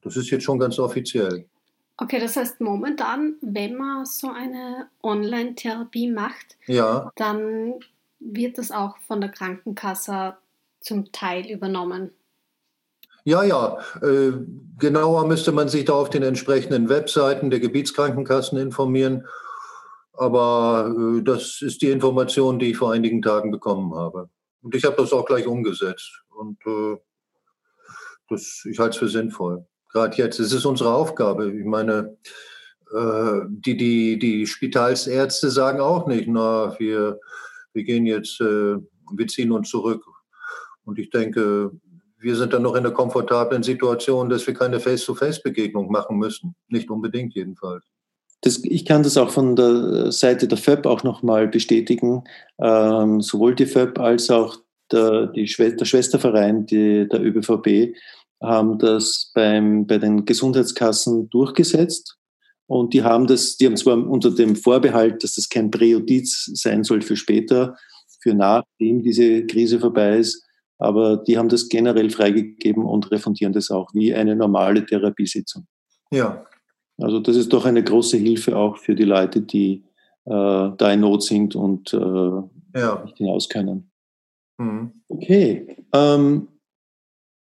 Das 0.01 0.17
ist 0.17 0.29
jetzt 0.29 0.43
schon 0.43 0.59
ganz 0.59 0.79
offiziell. 0.79 1.47
Okay, 1.97 2.19
das 2.19 2.35
heißt 2.35 2.61
momentan, 2.61 3.35
wenn 3.41 3.75
man 3.75 4.05
so 4.05 4.29
eine 4.29 4.87
Online-Therapie 5.01 6.11
macht, 6.11 6.57
ja. 6.67 7.11
dann 7.15 7.73
wird 8.19 8.59
das 8.59 8.71
auch 8.71 8.97
von 8.99 9.19
der 9.19 9.31
Krankenkasse 9.31 10.37
zum 10.79 11.11
Teil 11.11 11.49
übernommen. 11.49 12.11
Ja, 13.23 13.43
ja, 13.43 13.77
äh, 14.01 14.31
genauer 14.79 15.27
müsste 15.27 15.51
man 15.51 15.67
sich 15.67 15.85
da 15.85 15.93
auf 15.93 16.09
den 16.09 16.23
entsprechenden 16.23 16.87
Webseiten 16.87 17.49
der 17.49 17.59
Gebietskrankenkassen 17.59 18.57
informieren. 18.57 19.27
Aber 20.13 20.95
äh, 20.97 21.23
das 21.23 21.61
ist 21.61 21.81
die 21.81 21.91
Information, 21.91 22.57
die 22.57 22.71
ich 22.71 22.77
vor 22.77 22.93
einigen 22.93 23.21
Tagen 23.21 23.51
bekommen 23.51 23.93
habe. 23.95 24.29
Und 24.61 24.75
ich 24.75 24.85
habe 24.85 24.95
das 24.95 25.13
auch 25.13 25.25
gleich 25.25 25.45
umgesetzt. 25.45 26.23
Und 26.29 26.57
äh, 26.65 26.97
das, 28.29 28.63
ich 28.69 28.79
halte 28.79 28.91
es 28.91 28.97
für 28.97 29.09
sinnvoll. 29.09 29.65
Gerade 29.97 30.17
jetzt, 30.17 30.39
es 30.39 30.53
ist 30.53 30.65
unsere 30.65 30.93
Aufgabe. 30.93 31.51
Ich 31.51 31.65
meine, 31.65 32.15
äh, 32.93 33.39
die, 33.49 33.75
die, 33.75 34.19
die 34.19 34.45
Spitalsärzte 34.45 35.49
sagen 35.49 35.79
auch 35.79 36.05
nicht, 36.05 36.27
na, 36.27 36.75
wir, 36.77 37.19
wir 37.73 37.83
gehen 37.83 38.05
jetzt, 38.05 38.39
äh, 38.39 38.75
wir 39.11 39.27
ziehen 39.27 39.51
uns 39.51 39.71
zurück 39.71 40.05
und 40.85 40.99
ich 40.99 41.09
denke, 41.09 41.71
wir 42.19 42.35
sind 42.35 42.53
dann 42.53 42.61
noch 42.61 42.75
in 42.75 42.83
der 42.83 42.93
komfortablen 42.93 43.63
Situation, 43.63 44.29
dass 44.29 44.45
wir 44.45 44.53
keine 44.53 44.79
Face-to-Face-Begegnung 44.79 45.91
machen 45.91 46.17
müssen. 46.17 46.55
Nicht 46.67 46.91
unbedingt 46.91 47.33
jedenfalls. 47.33 47.83
Das, 48.41 48.63
ich 48.63 48.85
kann 48.85 49.01
das 49.01 49.17
auch 49.17 49.31
von 49.31 49.55
der 49.55 50.11
Seite 50.11 50.47
der 50.47 50.59
FÖB 50.59 50.85
auch 50.85 51.03
nochmal 51.03 51.47
bestätigen. 51.47 52.23
Ähm, 52.59 53.19
sowohl 53.21 53.55
die 53.55 53.65
FÖB 53.65 53.97
als 53.97 54.29
auch 54.29 54.57
der, 54.91 55.27
die 55.27 55.47
Schwester, 55.47 55.77
der 55.77 55.85
Schwesterverein 55.85 56.67
die, 56.67 57.07
der 57.07 57.19
ÖBVB 57.19 57.95
haben 58.41 58.77
das 58.77 59.31
beim, 59.33 59.87
bei 59.87 59.97
den 59.97 60.25
Gesundheitskassen 60.25 61.29
durchgesetzt. 61.29 62.17
Und 62.67 62.93
die 62.93 63.03
haben 63.03 63.27
das, 63.27 63.57
die 63.57 63.65
haben 63.65 63.77
zwar 63.77 63.97
unter 63.97 64.31
dem 64.31 64.55
Vorbehalt, 64.55 65.23
dass 65.23 65.35
das 65.35 65.47
kein 65.49 65.71
Präjudiz 65.71 66.51
sein 66.53 66.83
soll 66.83 67.01
für 67.01 67.15
später, 67.15 67.75
für 68.21 68.33
nachdem 68.33 69.01
diese 69.03 69.45
Krise 69.45 69.79
vorbei 69.79 70.17
ist, 70.17 70.43
aber 70.77 71.17
die 71.17 71.37
haben 71.37 71.49
das 71.49 71.69
generell 71.69 72.09
freigegeben 72.09 72.83
und 72.83 73.09
refundieren 73.11 73.53
das 73.53 73.71
auch 73.71 73.89
wie 73.93 74.13
eine 74.13 74.35
normale 74.35 74.85
Therapiesitzung. 74.85 75.65
Ja. 76.11 76.45
Also 76.99 77.19
das 77.19 77.35
ist 77.35 77.53
doch 77.53 77.65
eine 77.65 77.83
große 77.83 78.17
Hilfe 78.17 78.57
auch 78.57 78.77
für 78.77 78.95
die 78.95 79.03
Leute, 79.03 79.41
die 79.41 79.83
äh, 80.25 80.71
da 80.77 80.91
in 80.91 80.99
Not 80.99 81.23
sind 81.23 81.55
und 81.55 81.93
äh, 81.93 81.97
ja. 82.79 83.01
nicht 83.05 83.17
hinaus 83.17 83.49
können. 83.49 83.91
Mhm. 84.57 84.91
Okay. 85.07 85.77
Ähm, 85.93 86.47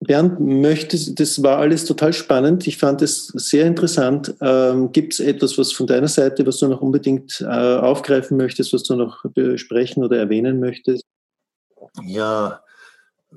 Bernd, 0.01 0.39
möchtest, 0.39 1.19
das 1.19 1.43
war 1.43 1.57
alles 1.57 1.85
total 1.85 2.11
spannend. 2.11 2.67
Ich 2.67 2.77
fand 2.77 3.01
es 3.01 3.27
sehr 3.27 3.65
interessant. 3.65 4.33
Ähm, 4.41 4.91
Gibt 4.91 5.13
es 5.13 5.19
etwas, 5.19 5.57
was 5.57 5.71
von 5.71 5.87
deiner 5.87 6.07
Seite, 6.07 6.45
was 6.45 6.57
du 6.57 6.67
noch 6.67 6.81
unbedingt 6.81 7.39
äh, 7.41 7.45
aufgreifen 7.45 8.35
möchtest, 8.35 8.73
was 8.73 8.83
du 8.83 8.95
noch 8.95 9.23
besprechen 9.25 10.03
oder 10.03 10.17
erwähnen 10.17 10.59
möchtest? 10.59 11.03
Ja, 12.03 12.63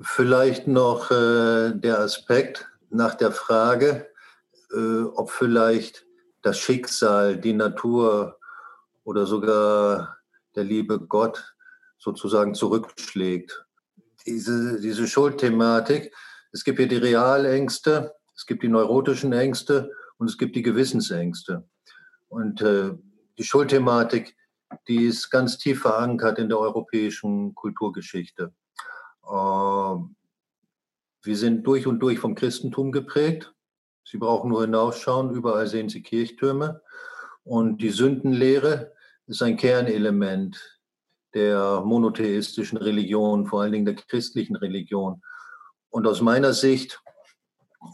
Vielleicht 0.01 0.67
noch 0.67 1.09
äh, 1.09 1.71
der 1.73 1.99
Aspekt 1.99 2.67
nach 2.89 3.15
der 3.15 3.31
Frage, 3.31 4.07
äh, 4.73 5.03
ob 5.03 5.31
vielleicht 5.31 6.05
das 6.41 6.59
Schicksal, 6.59 7.37
die 7.37 7.53
Natur 7.53 8.37
oder 9.05 9.25
sogar 9.25 10.17
der 10.53 10.65
liebe 10.65 10.99
Gott 10.99 11.55
sozusagen 11.97 12.55
zurückschlägt. 12.55 13.65
Diese, 14.25 14.81
diese 14.81 15.07
Schuldthematik, 15.07 16.13
es 16.55 16.63
gibt 16.63 16.79
hier 16.79 16.87
die 16.87 16.95
Realängste, 16.95 18.15
es 18.33 18.45
gibt 18.45 18.63
die 18.63 18.69
neurotischen 18.69 19.33
Ängste 19.33 19.91
und 20.17 20.29
es 20.29 20.37
gibt 20.37 20.55
die 20.55 20.61
Gewissensängste. 20.61 21.67
Und 22.29 22.61
äh, 22.61 22.93
die 23.37 23.43
Schuldthematik, 23.43 24.37
die 24.87 25.03
ist 25.03 25.29
ganz 25.29 25.57
tief 25.57 25.81
verankert 25.81 26.39
in 26.39 26.47
der 26.47 26.57
europäischen 26.57 27.53
Kulturgeschichte. 27.55 28.53
Ähm, 29.29 30.15
wir 31.23 31.35
sind 31.35 31.67
durch 31.67 31.87
und 31.87 31.99
durch 31.99 32.19
vom 32.19 32.35
Christentum 32.35 32.93
geprägt. 32.93 33.53
Sie 34.05 34.17
brauchen 34.17 34.49
nur 34.49 34.61
hinausschauen, 34.61 35.31
überall 35.31 35.67
sehen 35.67 35.89
Sie 35.89 36.03
Kirchtürme. 36.03 36.81
Und 37.43 37.81
die 37.81 37.89
Sündenlehre 37.89 38.93
ist 39.27 39.41
ein 39.41 39.57
Kernelement 39.57 40.79
der 41.33 41.81
monotheistischen 41.81 42.77
Religion, 42.77 43.45
vor 43.45 43.63
allen 43.63 43.73
Dingen 43.73 43.85
der 43.85 43.95
christlichen 43.95 44.55
Religion. 44.55 45.21
Und 45.95 46.07
aus 46.07 46.19
meiner 46.19 46.51
Sicht 46.51 47.01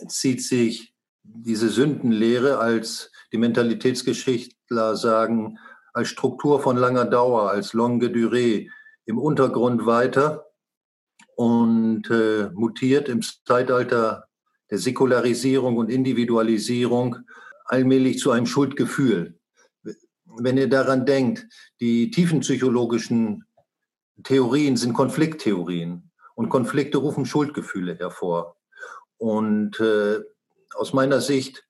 zieht 0.08 0.42
sich 0.42 0.96
diese 1.22 1.70
Sündenlehre 1.70 2.58
als 2.58 3.12
die 3.32 3.38
Mentalitätsgeschichtler 3.38 4.96
sagen, 4.96 5.60
als 5.94 6.08
Struktur 6.08 6.60
von 6.64 6.78
langer 6.78 7.06
Dauer, 7.06 7.52
als 7.52 7.74
longue 7.74 8.08
durée 8.08 8.72
im 9.06 9.20
Untergrund 9.20 9.86
weiter 9.86 10.48
und 11.36 12.10
äh, 12.10 12.50
mutiert 12.56 13.08
im 13.08 13.22
Zeitalter 13.22 14.26
der 14.72 14.80
Säkularisierung 14.80 15.78
und 15.78 15.92
Individualisierung 15.92 17.18
allmählich 17.66 18.18
zu 18.18 18.32
einem 18.32 18.48
Schuldgefühl. 18.48 19.38
Wenn 20.26 20.58
ihr 20.58 20.70
daran 20.70 21.06
denkt, 21.06 21.46
die 21.80 22.10
tiefenpsychologischen 22.10 23.46
Theorien 24.24 24.76
sind 24.76 24.94
Konflikttheorien 24.94 26.11
und 26.36 26.50
Konflikte 26.50 26.98
rufen 26.98 27.26
Schuldgefühle 27.26 27.96
hervor. 27.96 28.56
Und 29.18 29.80
äh, 29.80 30.20
aus 30.76 30.94
meiner 30.94 31.22
Sicht, 31.22 31.64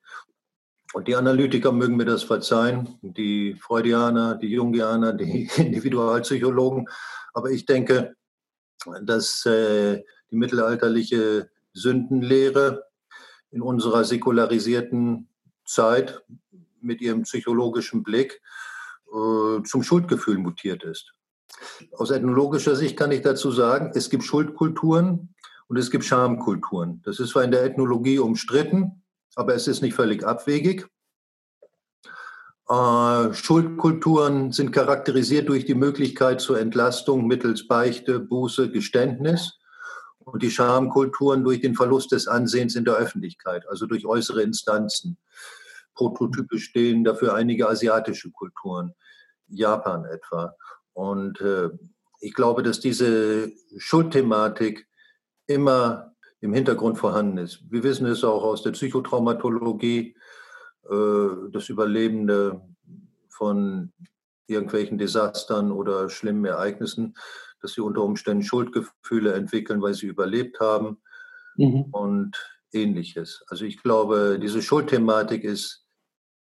und 0.93 1.07
die 1.07 1.15
Analytiker 1.15 1.71
mögen 1.71 1.95
mir 1.95 2.05
das 2.05 2.23
verzeihen, 2.23 2.97
die 3.01 3.55
Freudianer, 3.55 4.35
die 4.35 4.49
Jungianer, 4.49 5.13
die 5.13 5.49
Individualpsychologen, 5.57 6.87
aber 7.33 7.49
ich 7.51 7.65
denke, 7.65 8.15
dass 9.03 9.45
äh, 9.45 10.03
die 10.29 10.35
mittelalterliche 10.35 11.49
Sündenlehre 11.73 12.83
in 13.51 13.61
unserer 13.61 14.03
säkularisierten 14.03 15.29
Zeit 15.65 16.23
mit 16.81 17.01
ihrem 17.01 17.23
psychologischen 17.23 18.03
Blick 18.03 18.41
äh, 19.07 19.63
zum 19.63 19.83
Schuldgefühl 19.83 20.37
mutiert 20.37 20.83
ist. 20.83 21.13
Aus 21.93 22.11
ethnologischer 22.11 22.75
Sicht 22.75 22.97
kann 22.97 23.11
ich 23.11 23.21
dazu 23.21 23.51
sagen, 23.51 23.91
es 23.95 24.09
gibt 24.09 24.23
Schuldkulturen 24.23 25.33
und 25.67 25.77
es 25.77 25.91
gibt 25.91 26.03
Schamkulturen. 26.03 27.01
Das 27.03 27.19
ist 27.19 27.29
zwar 27.31 27.43
in 27.43 27.51
der 27.51 27.63
Ethnologie 27.63 28.19
umstritten, 28.19 29.03
aber 29.35 29.55
es 29.55 29.67
ist 29.67 29.81
nicht 29.81 29.93
völlig 29.93 30.25
abwegig. 30.25 30.87
Äh, 32.69 33.33
Schuldkulturen 33.33 34.51
sind 34.51 34.71
charakterisiert 34.71 35.49
durch 35.49 35.65
die 35.65 35.75
Möglichkeit 35.75 36.41
zur 36.41 36.59
Entlastung 36.59 37.27
mittels 37.27 37.67
Beichte, 37.67 38.19
Buße, 38.19 38.71
Geständnis 38.71 39.59
und 40.19 40.41
die 40.41 40.51
Schamkulturen 40.51 41.43
durch 41.43 41.59
den 41.59 41.75
Verlust 41.75 42.11
des 42.11 42.27
Ansehens 42.27 42.75
in 42.75 42.85
der 42.85 42.95
Öffentlichkeit, 42.95 43.67
also 43.67 43.87
durch 43.87 44.05
äußere 44.05 44.41
Instanzen. 44.41 45.17
Prototype 45.95 46.59
stehen 46.59 47.03
dafür 47.03 47.33
einige 47.33 47.67
asiatische 47.67 48.31
Kulturen, 48.31 48.93
Japan 49.47 50.05
etwa. 50.05 50.55
Und 50.93 51.39
äh, 51.41 51.69
ich 52.19 52.33
glaube, 52.33 52.63
dass 52.63 52.79
diese 52.79 53.51
Schuldthematik 53.77 54.87
immer 55.47 56.15
im 56.39 56.53
Hintergrund 56.53 56.97
vorhanden 56.97 57.37
ist. 57.37 57.63
Wir 57.69 57.83
wissen 57.83 58.05
es 58.07 58.23
auch 58.23 58.43
aus 58.43 58.63
der 58.63 58.71
Psychotraumatologie, 58.71 60.15
äh, 60.89 61.27
das 61.51 61.69
Überlebende 61.69 62.61
von 63.29 63.91
irgendwelchen 64.47 64.97
Desastern 64.97 65.71
oder 65.71 66.09
schlimmen 66.09 66.45
Ereignissen, 66.45 67.15
dass 67.61 67.73
sie 67.73 67.81
unter 67.81 68.01
Umständen 68.01 68.43
Schuldgefühle 68.43 69.33
entwickeln, 69.33 69.81
weil 69.81 69.93
sie 69.93 70.07
überlebt 70.07 70.59
haben 70.59 71.01
mhm. 71.55 71.85
und 71.91 72.37
ähnliches. 72.73 73.43
Also 73.47 73.65
ich 73.65 73.81
glaube, 73.81 74.39
diese 74.41 74.61
Schuldthematik 74.61 75.43
ist 75.43 75.85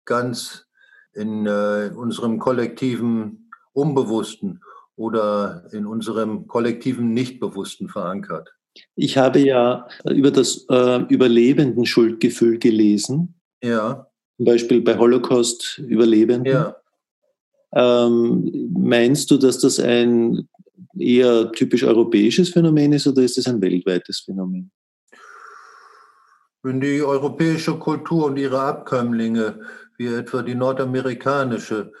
ganz 0.05 0.67
in 1.13 1.45
äh, 1.45 1.91
unserem 1.95 2.39
kollektiven 2.39 3.50
Unbewussten 3.73 4.61
oder 4.95 5.65
in 5.71 5.85
unserem 5.85 6.47
kollektiven 6.47 7.13
Nichtbewussten 7.13 7.89
verankert. 7.89 8.53
Ich 8.95 9.17
habe 9.17 9.39
ja 9.39 9.87
über 10.09 10.31
das 10.31 10.65
äh, 10.69 11.01
Überlebenden 11.09 11.85
Schuldgefühl 11.85 12.57
gelesen. 12.57 13.35
Ja. 13.63 14.07
Zum 14.37 14.45
Beispiel 14.45 14.81
bei 14.81 14.97
Holocaust-Überlebenden. 14.97 16.53
Ja. 16.53 16.75
Ähm, 17.73 18.69
meinst 18.73 19.31
du, 19.31 19.37
dass 19.37 19.59
das 19.59 19.79
ein 19.79 20.47
eher 20.97 21.51
typisch 21.51 21.83
europäisches 21.83 22.49
Phänomen 22.49 22.93
ist 22.93 23.07
oder 23.07 23.21
ist 23.21 23.37
es 23.37 23.47
ein 23.47 23.61
weltweites 23.61 24.21
Phänomen? 24.21 24.71
Wenn 26.63 26.79
die 26.79 27.01
europäische 27.01 27.77
Kultur 27.77 28.25
und 28.25 28.37
ihre 28.37 28.59
Abkömmlinge, 28.59 29.61
wie 29.97 30.07
etwa 30.07 30.41
die 30.43 30.55
nordamerikanische, 30.55 31.91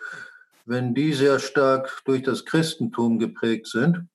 wenn 0.65 0.93
die 0.93 1.13
sehr 1.13 1.39
stark 1.39 2.01
durch 2.05 2.23
das 2.23 2.45
Christentum 2.45 3.19
geprägt 3.19 3.67
sind 3.67 4.07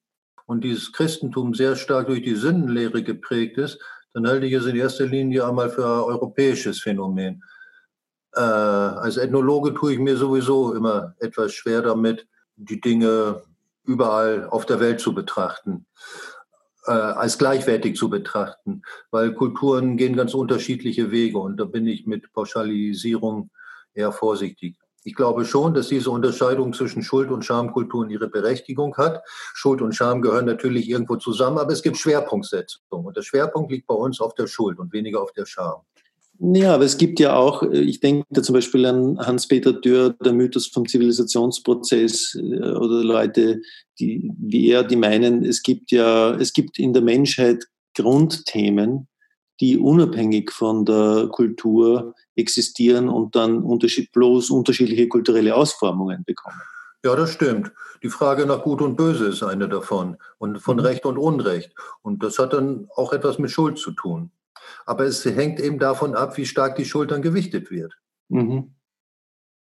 und 0.47 0.65
dieses 0.65 0.93
Christentum 0.93 1.55
sehr 1.55 1.77
stark 1.77 2.07
durch 2.07 2.23
die 2.23 2.37
Sündenlehre 2.37 3.03
geprägt 3.03 3.59
ist, 3.59 3.79
dann 4.15 4.27
halte 4.27 4.47
ich 4.47 4.53
es 4.55 4.67
in 4.67 4.77
erster 4.77 5.07
Linie 5.07 5.47
einmal 5.47 5.69
für 5.69 5.85
ein 5.85 6.01
europäisches 6.01 6.81
Phänomen. 6.81 7.43
Äh, 8.35 8.41
als 8.41 9.17
Ethnologe 9.17 9.75
tue 9.75 9.95
ich 9.95 9.99
mir 9.99 10.17
sowieso 10.17 10.75
immer 10.75 11.15
etwas 11.19 11.53
schwer 11.53 11.83
damit, 11.83 12.27
die 12.57 12.81
Dinge 12.81 13.43
überall 13.85 14.47
auf 14.49 14.67
der 14.67 14.81
Welt 14.81 15.01
zu 15.01 15.15
betrachten, 15.15 15.87
äh, 16.87 16.93
als 16.93 17.39
gleichwertig 17.39 17.97
zu 17.97 18.09
betrachten, 18.09 18.83
weil 19.11 19.35
Kulturen 19.35 19.97
gehen 19.97 20.17
ganz 20.17 20.35
unterschiedliche 20.35 21.11
Wege 21.11 21.39
und 21.39 21.59
da 21.59 21.65
bin 21.65 21.87
ich 21.87 22.07
mit 22.07 22.33
Pauschalisierung 22.33 23.51
eher 23.95 24.13
vorsichtig. 24.13 24.77
Ich 25.07 25.15
glaube 25.15 25.45
schon, 25.45 25.73
dass 25.73 25.87
diese 25.87 26.11
Unterscheidung 26.11 26.73
zwischen 26.73 27.01
Schuld- 27.01 27.31
und 27.31 27.45
Schamkulturen 27.45 28.11
ihre 28.11 28.27
Berechtigung 28.27 28.97
hat. 28.97 29.23
Schuld 29.55 29.81
und 29.81 29.95
Scham 29.95 30.21
gehören 30.21 30.47
natürlich 30.47 30.89
irgendwo 30.89 31.15
zusammen, 31.15 31.59
aber 31.59 31.73
es 31.73 31.85
gibt 31.85 31.97
Schwerpunktsetzungen. 31.97 33.07
Und 33.07 33.17
der 33.17 33.23
Schwerpunkt 33.23 33.71
liegt 33.71 33.87
bei 33.87 33.95
uns 33.95 34.21
auf 34.21 34.35
der 34.35 34.49
Schuld 34.49 34.81
und 34.81 34.93
weniger 34.93 35.23
auf 35.23 35.33
der 35.33 35.47
Scham. 35.47 35.83
Ja, 36.41 36.75
aber 36.75 36.85
es 36.85 36.99
gibt 36.99 37.21
ja 37.21 37.37
auch, 37.37 37.63
ich 37.63 38.01
denke 38.01 38.43
zum 38.43 38.55
Beispiel 38.55 38.85
an 38.85 39.17
Hans-Peter 39.19 39.73
Dürr, 39.73 40.17
der 40.25 40.33
Mythos 40.33 40.67
vom 40.67 40.89
Zivilisationsprozess 40.89 42.35
äh, 42.35 42.73
oder 42.73 43.05
Leute, 43.05 43.61
die, 44.01 44.29
wie 44.37 44.71
er, 44.71 44.83
die 44.83 44.97
meinen, 44.97 45.45
es 45.45 45.63
gibt 45.63 45.93
ja, 45.93 46.35
es 46.35 46.53
gibt 46.53 46.81
in 46.81 46.93
der 46.93 47.03
Menschheit 47.03 47.65
Grundthemen, 47.95 49.07
die 49.61 49.79
unabhängig 49.79 50.53
von 50.53 50.85
der 50.85 51.29
Kultur 51.31 52.15
existieren 52.35 53.09
und 53.09 53.35
dann 53.35 53.63
unterschied, 53.63 54.13
bloß 54.13 54.51
unterschiedliche 54.51 55.09
kulturelle 55.09 55.55
Ausformungen 55.55 56.25
bekommen. 56.25 56.61
Ja, 57.05 57.15
das 57.15 57.33
stimmt. 57.33 57.73
Die 58.03 58.09
Frage 58.09 58.47
nach 58.47 58.63
Gut 58.63 58.83
und 58.83 58.97
Böse 58.97 59.27
ist 59.27 59.43
eine 59.43 59.69
davon 59.69 60.17
und 60.39 60.59
von 60.59 60.77
mhm. 60.77 60.83
Recht 60.83 61.07
und 61.07 61.19
Unrecht. 61.19 61.73
Und 62.03 62.23
das 62.23 62.39
hat 62.39 62.53
dann 62.53 62.89
auch 62.97 63.13
etwas 63.13 63.39
mit 63.39 63.51
Schuld 63.51 63.79
zu 63.79 63.93
tun. 63.93 64.31
Aber 64.85 65.05
es 65.05 65.25
hängt 65.25 65.61
eben 65.61 65.79
davon 65.79 66.15
ab, 66.15 66.37
wie 66.37 66.47
stark 66.47 66.77
die 66.77 66.85
Schuld 66.85 67.11
dann 67.11 67.23
gewichtet 67.23 67.71
wird. 67.71 67.95
Mhm. 68.29 68.75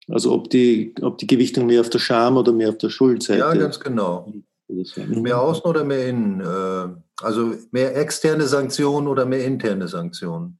Also 0.08 0.32
ob 0.32 0.50
die, 0.50 0.94
ob 1.00 1.18
die 1.18 1.26
Gewichtung 1.26 1.66
mehr 1.66 1.80
auf 1.80 1.90
der 1.90 1.98
Scham 1.98 2.36
oder 2.36 2.52
mehr 2.52 2.70
auf 2.70 2.78
der 2.78 2.90
Schuldseite. 2.90 3.40
Ja, 3.40 3.54
ganz 3.54 3.78
genau. 3.78 4.32
Mhm. 4.68 5.22
Mehr 5.22 5.40
außen 5.40 5.62
oder 5.62 5.84
mehr 5.84 6.08
innen? 6.08 6.40
Äh, 6.40 6.88
also 7.22 7.54
mehr 7.70 7.96
externe 7.96 8.44
Sanktionen 8.44 9.08
oder 9.08 9.26
mehr 9.26 9.44
interne 9.44 9.88
Sanktionen? 9.88 10.58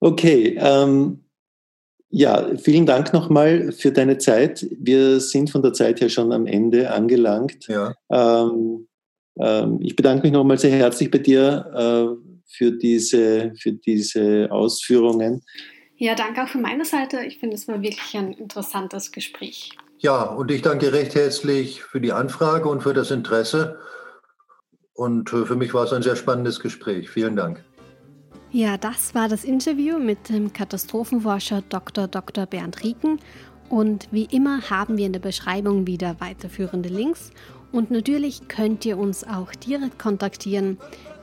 Okay, 0.00 0.56
ähm, 0.58 1.24
ja, 2.10 2.56
vielen 2.58 2.86
Dank 2.86 3.12
nochmal 3.12 3.72
für 3.72 3.92
deine 3.92 4.18
Zeit. 4.18 4.66
Wir 4.78 5.20
sind 5.20 5.50
von 5.50 5.62
der 5.62 5.72
Zeit 5.72 6.00
her 6.00 6.08
schon 6.08 6.32
am 6.32 6.46
Ende 6.46 6.90
angelangt. 6.90 7.66
Ja. 7.68 7.94
Ähm, 8.10 8.88
ähm, 9.38 9.78
ich 9.80 9.96
bedanke 9.96 10.24
mich 10.24 10.32
nochmal 10.32 10.58
sehr 10.58 10.72
herzlich 10.72 11.10
bei 11.10 11.18
dir. 11.18 12.18
Äh, 12.20 12.32
für 12.52 12.72
diese, 12.72 13.52
für 13.56 13.72
diese 13.72 14.48
Ausführungen. 14.50 15.42
Ja, 15.96 16.14
danke 16.14 16.42
auch 16.42 16.48
von 16.48 16.62
meiner 16.62 16.84
Seite. 16.84 17.24
Ich 17.24 17.38
finde, 17.38 17.56
es 17.56 17.68
war 17.68 17.82
wirklich 17.82 18.16
ein 18.16 18.32
interessantes 18.32 19.12
Gespräch. 19.12 19.70
Ja, 19.98 20.24
und 20.24 20.50
ich 20.50 20.62
danke 20.62 20.92
recht 20.92 21.14
herzlich 21.14 21.82
für 21.82 22.00
die 22.00 22.12
Anfrage 22.12 22.68
und 22.68 22.82
für 22.82 22.92
das 22.92 23.10
Interesse. 23.10 23.78
Und 24.94 25.32
äh, 25.32 25.46
für 25.46 25.56
mich 25.56 25.74
war 25.74 25.84
es 25.84 25.92
ein 25.92 26.02
sehr 26.02 26.16
spannendes 26.16 26.60
Gespräch. 26.60 27.10
Vielen 27.10 27.36
Dank. 27.36 27.64
Ja, 28.50 28.76
das 28.76 29.14
war 29.14 29.28
das 29.28 29.44
Interview 29.44 29.98
mit 29.98 30.28
dem 30.28 30.52
Katastrophenforscher 30.52 31.62
Dr. 31.68 32.06
Dr. 32.06 32.46
Bernd 32.46 32.84
Rieken. 32.84 33.18
Und 33.70 34.08
wie 34.10 34.26
immer 34.26 34.68
haben 34.68 34.98
wir 34.98 35.06
in 35.06 35.14
der 35.14 35.20
Beschreibung 35.20 35.86
wieder 35.86 36.20
weiterführende 36.20 36.90
Links. 36.90 37.30
Und 37.72 37.90
natürlich 37.90 38.48
könnt 38.48 38.84
ihr 38.84 38.98
uns 38.98 39.24
auch 39.24 39.54
direkt 39.54 39.98
kontaktieren 39.98 40.76